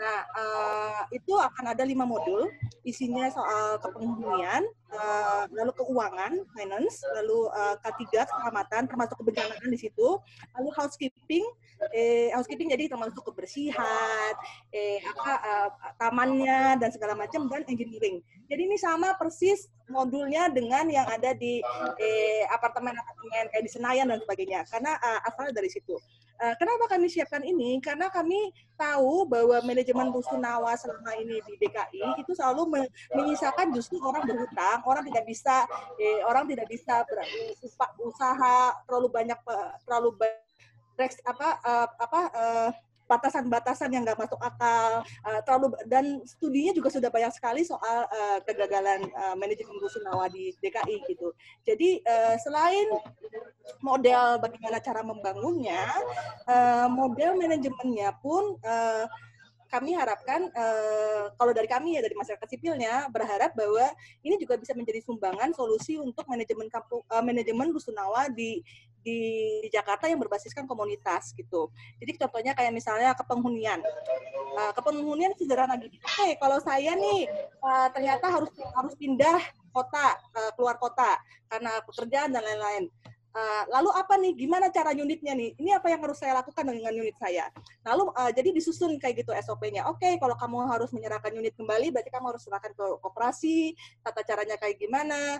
[0.00, 2.48] nah eh, itu akan ada lima modul
[2.88, 10.16] isinya soal kepenghunian eh, lalu keuangan finance lalu eh, K3 keselamatan termasuk kebencanaan di situ
[10.56, 11.44] lalu housekeeping
[11.92, 14.32] eh, housekeeping jadi termasuk kebersihan
[14.72, 15.68] eh apa eh,
[16.00, 21.62] tamannya dan segala macam dan engineering jadi ini sama persis modulnya dengan yang ada di
[22.02, 25.94] eh, apartemen-apartemen kayak di Senayan dan sebagainya karena eh, asal dari situ.
[26.40, 27.76] Eh, kenapa kami siapkan ini?
[27.84, 34.00] Karena kami tahu bahwa manajemen rusunawa selama ini di DKI itu selalu me- menyisakan justru
[34.00, 35.68] orang berhutang, orang tidak bisa
[36.00, 37.28] eh, orang tidak bisa ber-
[37.60, 40.40] upa- usaha terlalu banyak pe- terlalu ba-
[40.96, 42.68] reks- apa eh, apa eh,
[43.10, 48.38] batasan-batasan yang nggak masuk akal eh, terlalu dan studinya juga sudah banyak sekali soal eh,
[48.46, 51.34] kegagalan eh, manajemen rusunawa di DKI gitu.
[51.66, 52.86] Jadi eh, selain
[53.82, 55.90] model bagaimana cara membangunnya,
[56.46, 59.10] eh, model manajemennya pun eh,
[59.70, 60.50] kami harapkan
[61.38, 63.86] kalau dari kami ya dari masyarakat sipilnya berharap bahwa
[64.26, 68.66] ini juga bisa menjadi sumbangan solusi untuk manajemen kampung manajemen rusunawa di
[69.00, 69.18] di,
[69.70, 71.70] Jakarta yang berbasiskan komunitas gitu.
[72.00, 73.80] Jadi contohnya kayak misalnya kepenghunian.
[74.50, 75.94] Uh, kepenghunian sederhana gitu.
[75.94, 77.30] Oke, okay, kalau saya nih
[77.62, 79.38] uh, ternyata harus harus pindah
[79.70, 82.84] kota, uh, keluar kota karena pekerjaan dan lain-lain.
[83.30, 84.32] Uh, lalu apa nih?
[84.34, 85.54] Gimana cara unitnya nih?
[85.54, 87.46] Ini apa yang harus saya lakukan dengan unit saya?
[87.86, 89.86] Lalu uh, jadi disusun kayak gitu SOP-nya.
[89.86, 94.26] Oke, okay, kalau kamu harus menyerahkan unit kembali, berarti kamu harus serahkan ke koperasi, tata
[94.26, 95.38] caranya kayak gimana,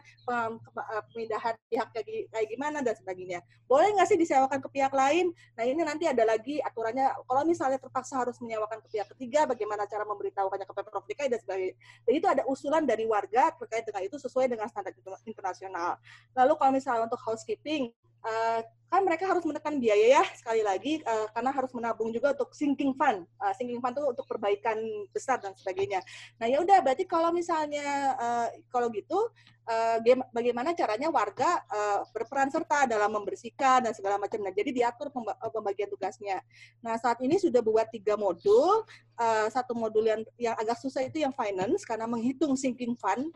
[1.11, 3.43] pemindahan pihak kayak, gimana dan sebagainya.
[3.67, 5.35] Boleh nggak sih disewakan ke pihak lain?
[5.59, 7.11] Nah ini nanti ada lagi aturannya.
[7.27, 11.41] Kalau misalnya terpaksa harus menyewakan ke pihak ketiga, bagaimana cara memberitahukannya ke pemprov DKI dan
[11.43, 11.75] sebagainya.
[12.07, 14.95] Dan itu ada usulan dari warga terkait dengan itu sesuai dengan standar
[15.27, 15.99] internasional.
[16.39, 17.80] Lalu kalau misalnya untuk housekeeping
[18.25, 18.61] uh,
[18.91, 22.91] kan mereka harus menekan biaya ya sekali lagi uh, karena harus menabung juga untuk sinking
[22.99, 23.23] fund.
[23.39, 24.77] Uh, sinking fund itu untuk perbaikan
[25.15, 26.03] besar dan sebagainya.
[26.43, 29.31] Nah ya udah berarti kalau misalnya uh, kalau gitu
[29.71, 29.97] uh,
[30.35, 34.43] bagaimana caranya warga uh, berperan serta dalam membersihkan dan segala macam.
[34.43, 35.15] Nah jadi diatur
[35.55, 36.43] pembagian tugasnya.
[36.83, 38.83] Nah saat ini sudah buat tiga modul.
[39.15, 43.31] Uh, satu modul yang yang agak susah itu yang finance karena menghitung sinking fund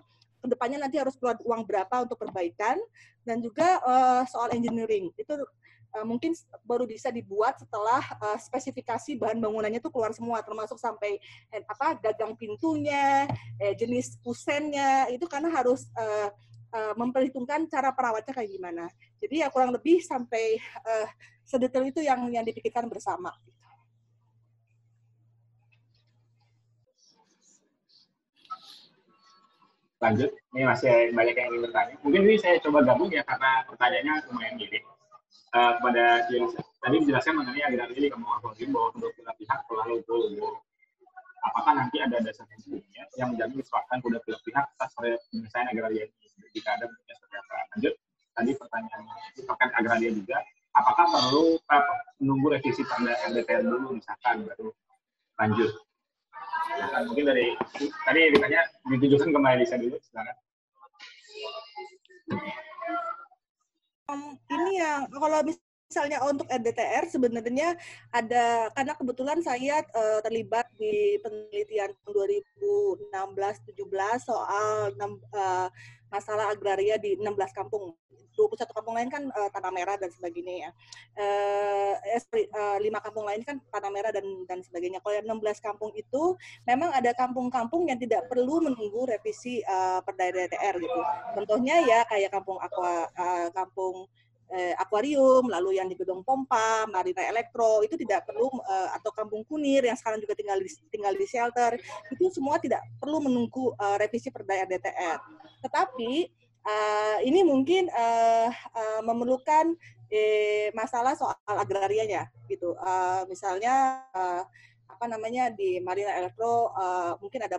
[0.45, 2.77] ke depannya nanti harus keluar uang berapa untuk perbaikan
[3.25, 5.09] dan juga uh, soal engineering.
[5.17, 6.37] Itu uh, mungkin
[6.69, 11.17] baru bisa dibuat setelah uh, spesifikasi bahan bangunannya itu keluar semua termasuk sampai
[11.49, 13.25] eh, apa gagang pintunya
[13.57, 16.29] eh, jenis pusennya itu karena harus uh,
[16.77, 18.85] uh, memperhitungkan cara perawatnya kayak gimana.
[19.23, 21.09] Jadi ya kurang lebih sampai uh,
[21.47, 23.33] sedetail itu yang yang dipikirkan bersama
[30.03, 30.31] lanjut.
[30.55, 31.95] Ini masih banyak yang ingin bertanya.
[32.03, 34.79] Mungkin ini saya coba gabung ya karena pertanyaannya lumayan gini.
[35.55, 36.27] Uh, kepada
[36.83, 40.19] tadi dijelaskan mengenai agraria di kamu Akwarium bahwa kedua belah pihak telah logo
[41.47, 46.47] apakah nanti ada dasar hukumnya yang menjamin disepakatan kedua belah pihak atas penyelesaian agraria ini
[46.59, 47.55] jika ada bentuknya seperti apa.
[47.75, 47.95] Lanjut,
[48.35, 50.39] tadi pertanyaannya terkait agraria juga,
[50.75, 54.75] apakah perlu uh, menunggu revisi pada RDTR dulu misalkan baru
[55.39, 55.71] lanjut
[56.75, 57.55] Nah, mungkin dari
[58.03, 60.37] tadi ditanya ditujukan ke Mbak Elisa dulu, silakan.
[64.11, 67.79] Um, ini yang kalau misalnya untuk RDTR sebenarnya
[68.11, 74.93] ada karena kebetulan saya uh, terlibat di penelitian 2016-17 soal
[75.33, 75.69] uh,
[76.15, 77.91] masalah agraria di 16 kampung
[78.35, 80.71] 21 kampung lain kan uh, tanah merah dan sebagainya ya.
[81.15, 81.95] Uh,
[82.51, 84.99] uh, lima kampung lain kan tanah merah dan dan sebagainya.
[85.01, 86.35] Kalau yang 16 kampung itu
[86.67, 91.01] memang ada kampung-kampung yang tidak perlu menunggu revisi uh, perda DTR gitu.
[91.39, 94.11] Contohnya ya kayak kampung aqua uh, kampung
[94.53, 99.47] eh, akuarium, lalu yang di gedung pompa, marina elektro itu tidak perlu eh, atau kampung
[99.49, 101.79] kunir yang sekarang juga tinggal di, tinggal di shelter
[102.13, 105.19] itu semua tidak perlu menunggu eh, revisi perda DTR.
[105.65, 109.77] Tetapi uh, ini mungkin uh, uh, memerlukan
[110.09, 112.77] eh, masalah soal agrarianya gitu.
[112.81, 114.43] Uh, misalnya uh,
[114.95, 117.59] apa namanya di Marina Elektro uh, mungkin ada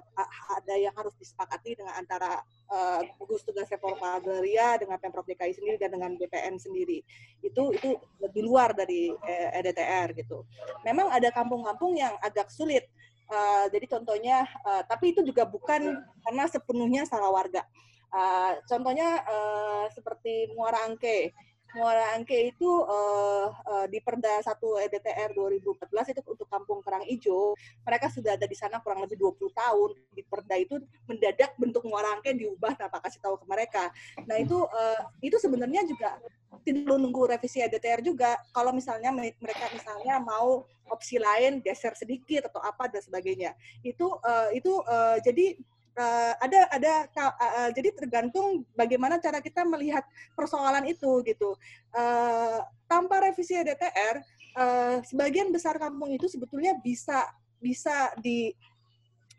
[0.56, 2.40] ada yang harus disepakati dengan antara
[2.72, 7.04] uh, gugus tugas reforma agraria dengan pemprov DKI sendiri dan dengan BPN sendiri
[7.44, 10.48] itu itu lebih luar dari eh, EDTR gitu.
[10.88, 12.88] Memang ada kampung-kampung yang agak sulit.
[13.26, 17.66] Uh, jadi contohnya, uh, tapi itu juga bukan karena sepenuhnya salah warga
[18.16, 21.36] Uh, contohnya uh, seperti Muara Angke.
[21.76, 24.55] Muara Angke itu uh, uh, di Perda 1
[24.88, 27.51] EDTR 2014 itu untuk Kampung Kerang Ijo,
[27.84, 29.89] mereka sudah ada di sana kurang lebih 20 tahun.
[30.15, 33.91] Di Perda itu mendadak bentuk Muara Angke diubah tanpa kasih tahu ke mereka.
[34.23, 36.15] Nah, itu uh, itu sebenarnya juga
[36.63, 38.39] tidak nunggu revisi EDTR juga.
[38.55, 43.51] Kalau misalnya mereka misalnya mau opsi lain geser sedikit atau apa dan sebagainya.
[43.84, 45.59] Itu uh, itu uh, jadi
[45.96, 46.93] uh, ada ada
[47.36, 50.04] uh, jadi tergantung bagaimana cara kita melihat
[50.36, 51.56] persoalan itu gitu.
[51.96, 54.22] Uh, tanpa revisi DTR,
[54.60, 57.26] uh, sebagian besar kampung itu sebetulnya bisa
[57.60, 58.54] bisa di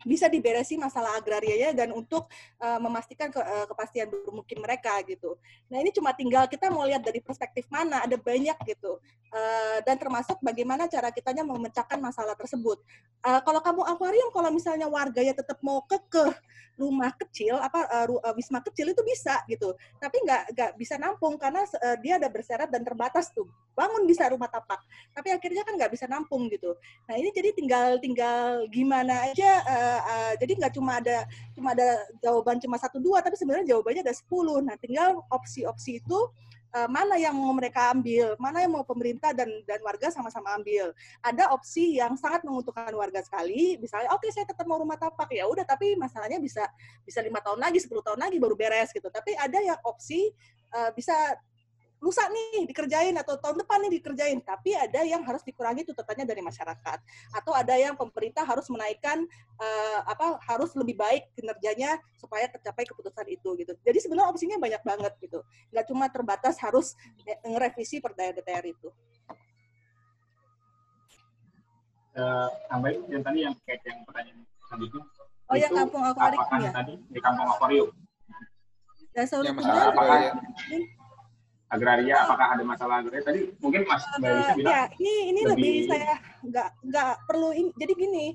[0.07, 2.31] bisa diberesi masalah agrarianya dan untuk
[2.63, 5.35] uh, memastikan ke, uh, kepastian bermukim mereka gitu.
[5.67, 9.03] Nah ini cuma tinggal kita mau lihat dari perspektif mana, ada banyak gitu.
[9.27, 12.79] Uh, dan termasuk bagaimana cara kitanya memecahkan masalah tersebut.
[13.19, 16.31] Uh, kalau kamu akuarium, kalau misalnya warganya tetap mau kekeh
[16.77, 19.73] rumah kecil, apa uh, wisma kecil itu bisa gitu.
[19.99, 23.49] Tapi nggak nggak bisa nampung karena uh, dia ada bersyarat dan terbatas tuh.
[23.73, 24.79] Bangun bisa rumah tapak,
[25.11, 26.77] tapi akhirnya kan nggak bisa nampung gitu.
[27.09, 29.51] Nah ini jadi tinggal tinggal gimana aja.
[29.65, 31.87] Uh, uh, jadi nggak cuma ada cuma ada
[32.21, 34.61] jawaban cuma satu dua tapi sebenarnya jawabannya ada sepuluh.
[34.61, 36.19] Nah tinggal opsi-opsi itu
[36.77, 40.91] uh, mana yang mau mereka ambil mana yang mau pemerintah dan dan warga sama-sama ambil.
[41.23, 45.31] Ada opsi yang sangat menguntungkan warga sekali misalnya oke okay, saya tetap mau rumah tapak.
[45.33, 46.63] Ya udah tapi masalahnya bisa
[47.03, 49.07] bisa lima tahun lagi 10 tahun lagi baru beres gitu.
[49.07, 50.29] Tapi ada yang opsi
[50.75, 51.13] uh, bisa
[51.97, 56.45] lusa nih dikerjain atau tahun depan nih dikerjain, tapi ada yang harus dikurangi tuntutannya dari
[56.45, 56.99] masyarakat
[57.33, 59.25] atau ada yang pemerintah harus menaikkan
[59.57, 63.73] uh, apa harus lebih baik kinerjanya supaya tercapai keputusan itu gitu.
[63.81, 65.39] Jadi sebenarnya opsinya banyak banget gitu.
[65.73, 66.93] Nggak cuma terbatas harus
[67.41, 68.89] ngerevisi perdaya DTR itu.
[72.17, 74.99] Uh, tambahin yang tadi yang kayak yang pertanyaan tadi itu.
[75.47, 76.71] Oh ya kampung akuarium ya.
[76.73, 77.89] Tadi di kampung akuarium.
[79.17, 79.89] Dan solusinya
[80.69, 80.77] ya,
[81.67, 83.23] agraria apakah ada masalah agraria?
[83.23, 86.13] Tadi mungkin Mas Mbak Lisa bilang ya ini ini lebih, lebih saya
[86.43, 88.25] nggak nggak perlu in, jadi gini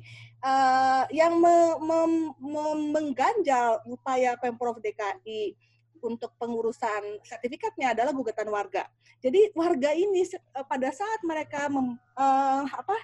[0.45, 1.99] uh, yang me, me,
[2.41, 5.57] me, mengganjal upaya pemprov DKI
[6.03, 8.91] untuk pengurusan sertifikatnya adalah gugatan warga.
[9.23, 10.27] Jadi warga ini
[10.59, 12.97] uh, pada saat mereka mem, uh, apa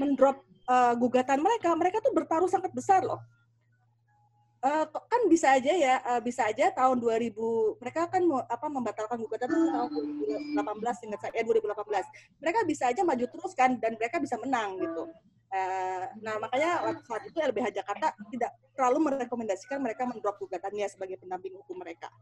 [0.00, 3.20] mendrop uh, gugatan mereka, mereka tuh bertaruh sangat besar loh
[4.66, 7.30] uh, kan bisa aja ya uh, bisa aja tahun 2000
[7.78, 9.90] mereka kan apa membatalkan gugatan tahun
[10.58, 15.06] 2018 ingat saya 2018 mereka bisa aja maju terus kan dan mereka bisa menang gitu
[16.20, 21.80] nah makanya saat itu LBH Jakarta tidak terlalu merekomendasikan mereka mendrop gugatannya sebagai pendamping hukum
[21.80, 22.12] mereka.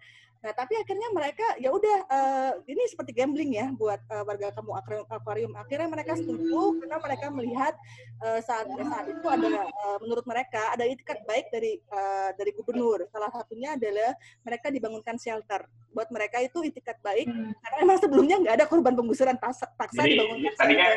[0.40, 4.70] Nah, tapi akhirnya mereka ya udah uh, ini seperti gambling ya buat uh, warga kamu
[5.10, 5.52] akuarium.
[5.58, 7.74] Akhirnya mereka setuju karena mereka melihat
[8.22, 13.08] uh, saat saat itu ada uh, menurut mereka ada itikat baik dari uh, dari gubernur.
[13.10, 14.14] Salah satunya adalah
[14.46, 15.66] mereka dibangunkan shelter.
[15.90, 17.54] Buat mereka itu itikat baik hmm.
[17.64, 20.52] karena emang sebelumnya nggak ada korban penggusuran paksa, paksa Jadi, dibangunkan.
[20.60, 20.88] Tadinya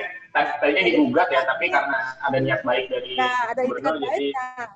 [0.60, 4.32] tadinya digugat ya, tapi karena ada niat baik dari nah, ada itikat baik.
[4.34, 4.68] Nah,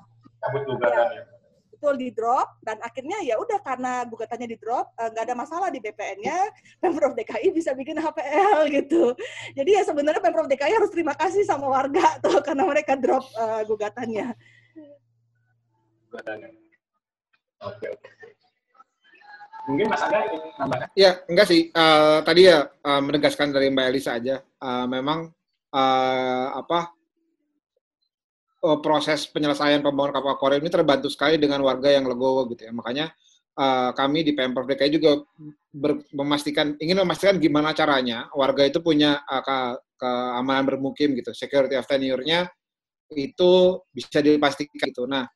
[0.42, 1.22] cabut gugatan ya.
[1.72, 5.68] Betul di drop dan akhirnya ya udah karena gugatannya di drop eh, nggak ada masalah
[5.74, 6.38] di BPN-nya
[6.78, 9.18] pemprov DKI bisa bikin HPL gitu.
[9.58, 13.66] Jadi ya sebenarnya pemprov DKI harus terima kasih sama warga tuh karena mereka drop uh,
[13.66, 14.30] gugatannya.
[16.10, 16.50] Gugatannya.
[17.62, 18.10] Oke oke.
[19.62, 20.88] Mungkin Mas Aga ingin tambahkan?
[20.98, 21.70] Ya, enggak sih.
[21.70, 24.42] Uh, tadi ya uh, menegaskan dari Mbak Elisa aja.
[24.58, 25.30] Uh, memang
[25.70, 26.90] uh, apa
[28.62, 32.72] uh, proses penyelesaian pembangunan kapal Korea ini terbantu sekali dengan warga yang legowo gitu ya.
[32.72, 33.10] Makanya
[33.58, 35.20] uh, kami di Pemprov DKI juga
[35.74, 39.56] ber, memastikan ingin memastikan gimana caranya warga itu punya uh, ke,
[40.00, 42.48] keamanan bermukim gitu, security of tenure-nya
[43.12, 45.04] itu bisa dipastikan gitu.
[45.04, 45.28] Nah,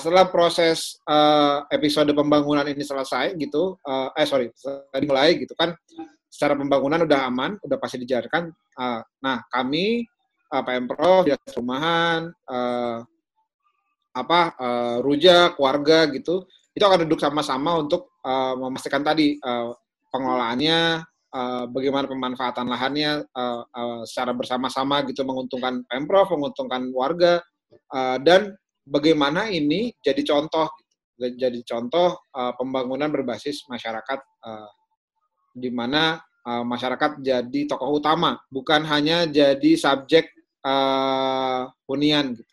[0.00, 4.48] setelah proses uh, episode pembangunan ini selesai gitu, uh, eh sorry,
[5.04, 5.76] mulai gitu kan,
[6.28, 8.52] secara pembangunan udah aman, udah pasti dijalankan.
[8.76, 10.04] Uh, nah, kami
[10.52, 13.04] uh, Pemprov, dinas rumahan, uh,
[14.16, 16.42] apa uh, rujak, keluarga gitu,
[16.74, 19.74] itu akan duduk sama-sama untuk uh, memastikan tadi uh,
[20.10, 27.42] pengelolaannya, uh, bagaimana pemanfaatan lahannya uh, uh, secara bersama-sama gitu menguntungkan pemprov, menguntungkan warga,
[27.92, 28.56] uh, dan
[28.88, 30.72] bagaimana ini jadi contoh,
[31.18, 34.70] jadi contoh uh, pembangunan berbasis masyarakat, uh,
[35.52, 40.37] di mana uh, masyarakat jadi tokoh utama, bukan hanya jadi subjek
[40.68, 42.52] uh, hunian gitu.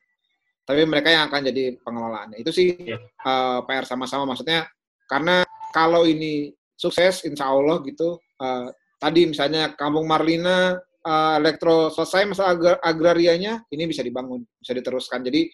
[0.66, 2.38] Tapi mereka yang akan jadi pengelolaannya.
[2.42, 2.98] Itu sih yeah.
[2.98, 3.28] Iya.
[3.28, 4.66] uh, PR sama-sama maksudnya
[5.06, 5.46] karena
[5.76, 10.74] kalau ini sukses insya Allah gitu uh, tadi misalnya Kampung Marlina
[11.06, 15.22] uh, elektro selesai masalah agrar agrarianya ini bisa dibangun, bisa diteruskan.
[15.22, 15.46] Jadi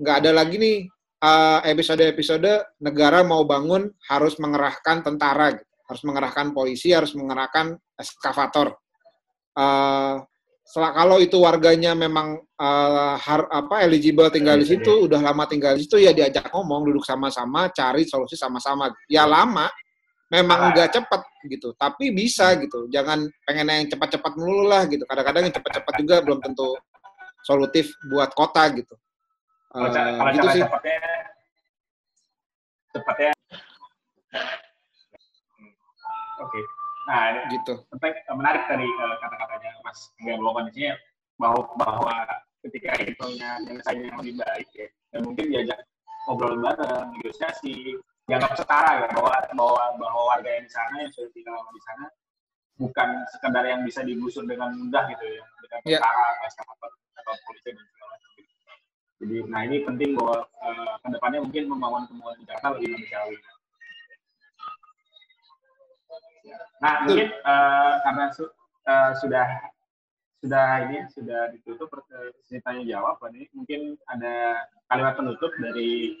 [0.00, 0.78] nggak ada lagi nih
[1.68, 5.68] episode-episode uh, negara mau bangun harus mengerahkan tentara, gitu.
[5.84, 8.72] harus mengerahkan polisi, harus mengerahkan eskavator.
[9.52, 10.24] Uh,
[10.70, 15.82] kalau itu warganya memang uh, har, apa eligible tinggal di situ, udah lama tinggal di
[15.82, 18.86] situ ya diajak ngomong, duduk sama-sama, cari solusi sama-sama.
[19.10, 19.66] Ya lama,
[20.30, 22.86] memang nggak cepat gitu, tapi bisa gitu.
[22.86, 25.02] Jangan pengen yang cepat-cepat melulu lah gitu.
[25.10, 26.78] Kadang-kadang yang cepat-cepat juga belum tentu
[27.42, 28.94] solutif buat kota gitu.
[29.74, 30.62] Uh, kalau gitu sih.
[30.62, 30.98] Cepatnya,
[32.94, 33.32] cepatnya.
[36.40, 36.56] Oke.
[36.56, 36.79] Okay.
[37.10, 37.74] Nah, gitu.
[38.38, 40.94] menarik tadi uh, kata-katanya Mas Enggak kondisinya
[41.42, 42.14] bahwa bahwa
[42.62, 45.78] ketika itu punya penyelesaian yang lebih baik ya, dan mungkin diajak
[46.28, 47.98] ngobrol bareng, negosiasi,
[48.30, 52.06] dianggap setara ya bahwa bahwa bahwa warga yang di sana yang sudah tinggal di sana
[52.78, 55.98] bukan sekedar yang bisa digusur dengan mudah gitu ya dengan yeah.
[55.98, 56.88] tentara atau
[57.18, 58.30] atau polisi dan segala macam.
[59.20, 62.02] Jadi, nah ini penting bahwa uh, ke depannya mungkin membangun
[62.38, 63.36] di Jakarta lebih manusiawi.
[66.80, 69.46] Nah, mungkin uh, karena su uh, sudah
[70.40, 76.16] sudah ini sudah ditutup sesi tanya jawab ini mungkin ada kalimat penutup dari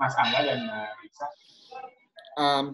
[0.00, 1.26] Mas Angga dan Mbak Risa.
[2.38, 2.64] Um,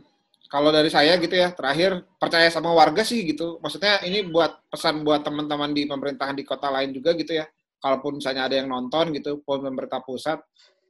[0.47, 3.59] kalau dari saya gitu ya, terakhir percaya sama warga sih gitu.
[3.59, 7.49] Maksudnya ini buat pesan buat teman-teman di pemerintahan di kota lain juga gitu ya.
[7.83, 10.39] Kalaupun misalnya ada yang nonton gitu, pemerintah pusat,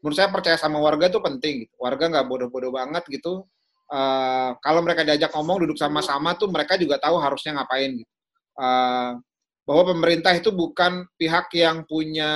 [0.05, 1.65] menurut saya percaya sama warga itu penting.
[1.65, 1.75] Gitu.
[1.81, 3.49] Warga nggak bodoh-bodoh banget gitu
[3.91, 8.13] uh, kalau mereka diajak ngomong duduk sama-sama tuh mereka juga tahu harusnya ngapain gitu.
[8.55, 9.19] Uh,
[9.65, 12.31] bahwa pemerintah itu bukan pihak yang punya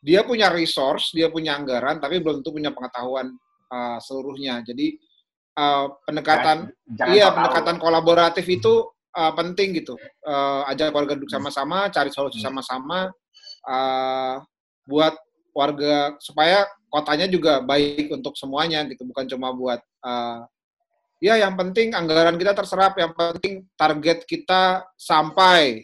[0.00, 3.34] dia punya resource, dia punya anggaran, tapi belum tentu punya pengetahuan
[3.68, 4.64] uh, seluruhnya.
[4.64, 4.96] Jadi
[5.58, 7.84] uh, pendekatan, Jangan iya pendekatan tahu.
[7.84, 8.88] kolaboratif itu
[9.18, 9.98] uh, penting gitu.
[10.22, 12.46] Uh, ajak warga duduk sama-sama, cari solusi hmm.
[12.46, 13.10] sama-sama,
[13.66, 14.40] uh,
[14.86, 15.18] buat
[15.52, 20.46] warga supaya kotanya juga baik untuk semuanya gitu, bukan cuma buat uh,
[21.18, 25.82] ya yang penting anggaran kita terserap, yang penting target kita sampai.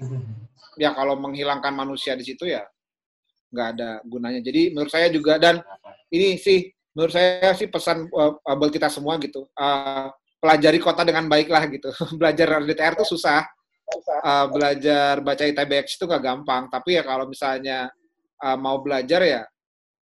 [0.74, 2.66] Ya kalau menghilangkan manusia di situ ya
[3.54, 4.42] nggak ada gunanya.
[4.42, 5.62] Jadi menurut saya juga dan
[6.10, 9.46] ini sih menurut saya sih pesan uh, buat kita semua gitu.
[9.54, 10.10] Uh,
[10.42, 11.94] pelajari kota dengan baik lah gitu.
[12.20, 13.46] belajar DTR itu susah.
[14.24, 16.66] Uh, belajar baca ITBX itu nggak gampang.
[16.66, 17.86] Tapi ya kalau misalnya
[18.42, 19.42] uh, mau belajar ya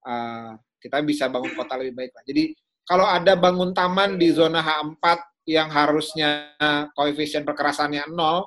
[0.08, 2.24] uh, kita bisa bangun kota lebih baik lah.
[2.24, 2.44] Jadi
[2.92, 6.52] kalau ada bangun taman di zona H4 yang harusnya
[6.92, 8.44] koefisien perkerasannya nol,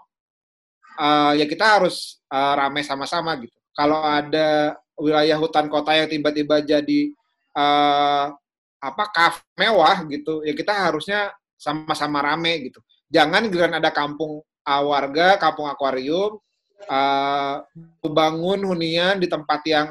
[1.01, 3.57] uh, ya kita harus uh, rame sama-sama gitu.
[3.73, 7.09] Kalau ada wilayah hutan kota yang tiba-tiba jadi
[7.57, 8.37] uh,
[8.85, 14.83] apa kafe mewah gitu ya kita harusnya sama-sama rame gitu jangan giliran ada kampung uh,
[14.85, 16.37] warga kampung akuarium
[16.85, 17.65] uh,
[18.05, 19.87] bangun hunian di tempat yang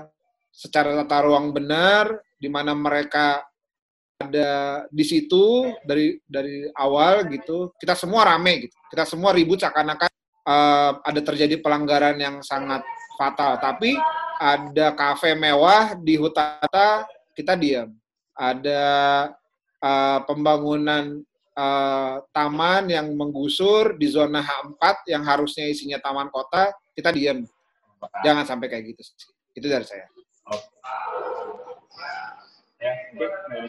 [0.54, 3.42] secara tata ruang benar di mana mereka
[4.24, 4.50] ada
[4.88, 10.10] di situ dari dari awal gitu kita semua rame gitu kita semua ribut seakan-akan
[10.48, 12.80] uh, ada terjadi pelanggaran yang sangat
[13.20, 13.94] fatal tapi
[14.38, 17.94] ada kafe mewah di Hutata, kita diam.
[18.34, 18.82] Ada
[19.78, 21.22] uh, pembangunan
[21.54, 27.46] uh, taman yang menggusur di zona H4 yang harusnya isinya taman kota, kita diam.
[28.20, 29.02] Jangan sampai kayak gitu.
[29.54, 30.06] Itu dari saya.
[30.50, 30.60] Oh.
[32.84, 33.68] Ya, mungkin dari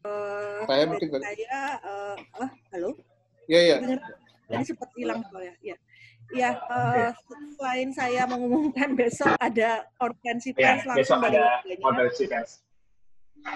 [0.00, 2.96] Uh, saya mungkin saya uh, oh, halo
[3.52, 4.00] iya iya
[4.48, 5.52] Tadi sempat hilang soalnya.
[5.60, 5.76] Ya.
[6.32, 7.12] Ya, uh,
[7.52, 12.64] selain saya mengumumkan besok ada konferensi iya, pers ya, langsung dari konferensi pers.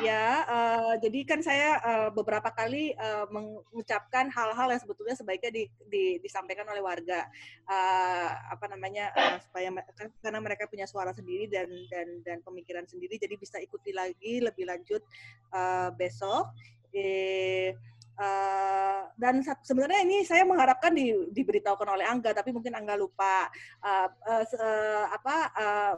[0.01, 5.63] Ya, uh, jadi kan saya uh, beberapa kali uh, mengucapkan hal-hal yang sebetulnya sebaiknya di,
[5.87, 7.29] di, disampaikan oleh warga,
[7.69, 12.89] uh, apa namanya, uh, supaya kan, karena mereka punya suara sendiri dan dan dan pemikiran
[12.89, 15.05] sendiri, jadi bisa ikuti lagi lebih lanjut
[15.53, 16.53] uh, besok.
[16.95, 17.77] Eh,
[18.15, 23.51] Uh, dan sebenarnya ini saya mengharapkan di, diberitahukan oleh Angga, tapi mungkin Angga lupa.
[23.83, 25.95] Uh, uh, uh, apa uh,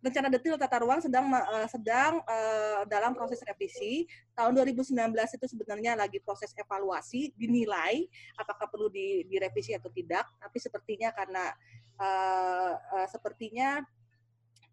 [0.00, 4.08] rencana detail tata ruang sedang uh, sedang uh, dalam proses revisi.
[4.32, 8.08] Tahun 2019 itu sebenarnya lagi proses evaluasi, dinilai
[8.40, 10.24] apakah perlu di, direvisi atau tidak.
[10.40, 11.52] Tapi sepertinya karena
[12.00, 13.84] uh, uh, sepertinya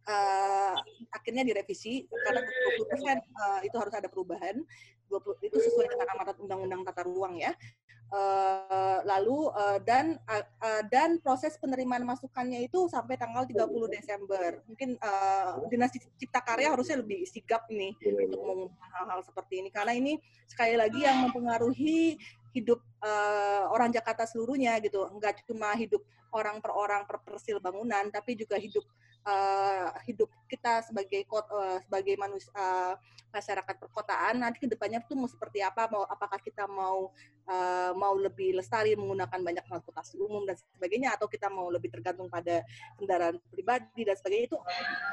[0.08, 0.76] uh,
[1.12, 4.56] akhirnya direvisi karena 20% uh, itu harus ada perubahan.
[5.08, 7.56] 20, itu sesuai dengan amanat undang-undang tata ruang ya.
[8.08, 14.64] Uh, lalu uh, dan uh, uh, dan proses penerimaan masukannya itu sampai tanggal 30 Desember.
[14.64, 19.92] Mungkin uh, Dinas Cipta Karya harusnya lebih sigap nih untuk mengumumkan hal-hal seperti ini karena
[19.92, 22.16] ini sekali lagi yang mempengaruhi
[22.56, 25.04] hidup uh, orang Jakarta seluruhnya gitu.
[25.12, 26.00] Enggak cuma hidup
[26.32, 28.84] orang per orang per persil bangunan tapi juga hidup
[29.28, 32.96] uh, hidup kita sebagai uh, sebagai manusia uh,
[33.28, 37.12] masyarakat perkotaan nanti ke depannya itu mau seperti apa mau apakah kita mau
[37.46, 42.32] uh, mau lebih lestari menggunakan banyak transportasi umum dan sebagainya atau kita mau lebih tergantung
[42.32, 42.64] pada
[42.96, 44.58] kendaraan pribadi dan sebagainya itu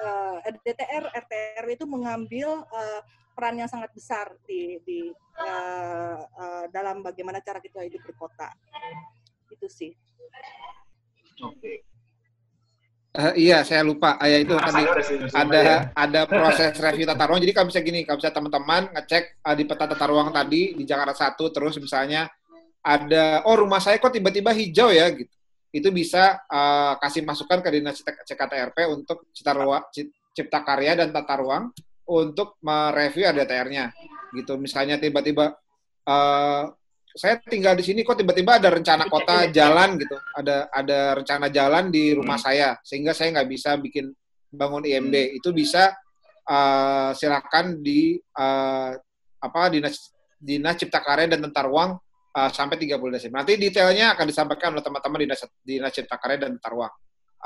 [0.07, 3.01] uh, DTR RTR itu mengambil uh,
[3.35, 5.11] peran yang sangat besar di di
[5.43, 8.55] uh, uh, dalam bagaimana cara kita hidup di kota
[9.51, 9.93] itu sih.
[11.43, 11.94] Oke.
[13.15, 14.19] Uh, iya, saya lupa.
[14.19, 14.83] Uh, ya itu tadi
[15.39, 15.77] ada ya.
[15.95, 17.39] ada proses review tata ruang.
[17.39, 20.83] Jadi kalau bisa gini, kalau bisa teman-teman ngecek uh, di peta tata ruang tadi di
[20.83, 22.27] Jakarta Satu, terus misalnya
[22.83, 25.31] ada, oh rumah saya kok tiba-tiba hijau ya, gitu.
[25.71, 29.87] Itu bisa uh, kasih masukan ke dinas CKTRP untuk cipta, ruang,
[30.35, 31.71] cipta karya dan tata ruang
[32.11, 33.95] untuk mereview RDTR-nya,
[34.35, 34.59] gitu.
[34.59, 35.55] Misalnya tiba-tiba
[36.11, 36.67] uh,
[37.15, 41.87] saya tinggal di sini kok tiba-tiba ada rencana kota jalan gitu, ada ada rencana jalan
[41.95, 42.47] di rumah hmm.
[42.51, 44.11] saya sehingga saya nggak bisa bikin
[44.51, 45.39] bangun IMD hmm.
[45.39, 45.95] itu bisa
[46.51, 48.91] uh, silakan di uh,
[49.39, 51.95] apa dinas dinas cipta karya dan tata ruang
[52.35, 53.41] uh, sampai 30 Desember.
[53.41, 56.93] Nanti detailnya akan disampaikan oleh teman-teman dinas dinas cipta karya dan tata ruang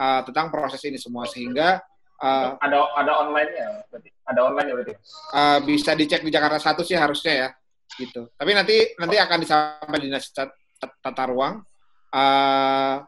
[0.00, 1.76] uh, tentang proses ini semua sehingga
[2.24, 4.10] uh, ada ada online-nya berarti.
[4.24, 4.94] Ada online ya berarti.
[5.36, 7.48] Uh, bisa dicek di Jakarta satu sih harusnya ya
[7.98, 8.30] gitu.
[8.32, 11.60] Tapi nanti nanti akan disampaikan dinas tata ruang.
[12.08, 13.02] Uh,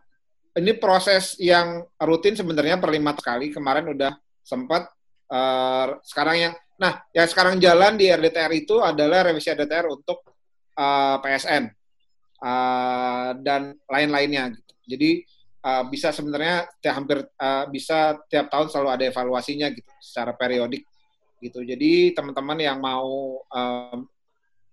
[0.59, 3.55] ini proses yang rutin sebenarnya per lima kali.
[3.55, 4.13] Kemarin udah
[4.43, 4.91] sempat
[5.31, 10.27] Uh, sekarang yang, nah yang sekarang jalan di RDTR itu adalah revisi RDTR untuk
[10.75, 11.71] uh, PSN
[12.43, 14.51] uh, dan lain-lainnya.
[14.51, 14.73] Gitu.
[14.91, 15.11] Jadi
[15.63, 20.83] uh, bisa sebenarnya tiap hampir uh, bisa tiap tahun selalu ada evaluasinya gitu secara periodik
[21.39, 21.63] gitu.
[21.63, 23.99] Jadi teman-teman yang mau um,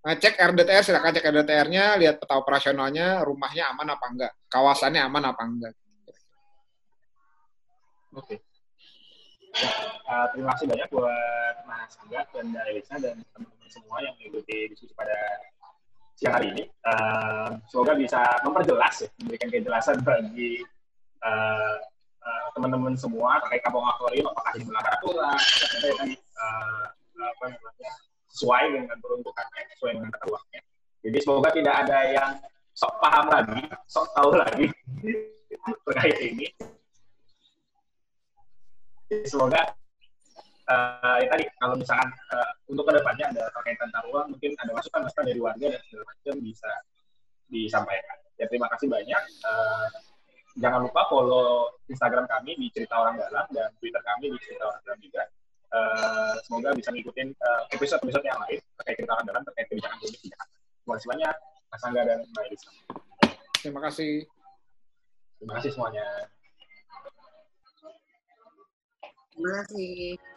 [0.08, 5.44] ngecek RDTR silakan cek RDTR-nya, lihat peta operasionalnya, rumahnya aman apa enggak, kawasannya aman apa
[5.44, 5.74] enggak.
[8.16, 8.40] Oke.
[9.58, 9.70] Ya,
[10.08, 14.70] uh, terima kasih banyak buat Mas Angga dan Mbak Elisa dan teman-teman semua yang mengikuti
[14.72, 15.18] diskusi pada
[16.16, 16.64] siang hari ini.
[16.88, 20.62] Uh, semoga bisa memperjelas, ya, memberikan kejelasan bagi
[21.26, 21.76] uh,
[22.24, 25.36] uh, teman-teman semua terkait kampung akuarium apakah ini melanggar aturan,
[27.18, 27.92] apa namanya
[28.38, 30.62] sesuai dengan peruntukannya, sesuai dengan ruangnya.
[31.02, 32.32] Jadi semoga tidak ada yang
[32.78, 34.70] sok paham lagi, sok tahu lagi
[35.90, 36.46] terkait ini.
[39.26, 39.74] Semoga
[40.70, 44.72] uh, ya tadi kalau misalkan uh, untuk ke depannya ada terkait tata ruang mungkin ada
[44.78, 46.72] masukan masukan dari warga dan segala macam bisa
[47.50, 48.18] disampaikan.
[48.38, 49.24] Ya terima kasih banyak.
[49.42, 49.88] Uh,
[50.62, 54.82] jangan lupa follow Instagram kami di cerita orang dalam dan Twitter kami di cerita orang
[54.86, 55.24] dalam juga.
[55.68, 60.30] Uh, semoga bisa ngikutin uh, episode-episode yang lain terkait orang dalam terkait kebijakan publik di
[60.32, 60.56] Jakarta.
[60.56, 61.36] Terima kasih banyak,
[61.68, 62.72] Mas Angga dan Mbak Elisa.
[63.60, 64.14] Terima kasih.
[65.38, 66.06] Terima kasih semuanya.
[69.36, 70.37] Terima kasih.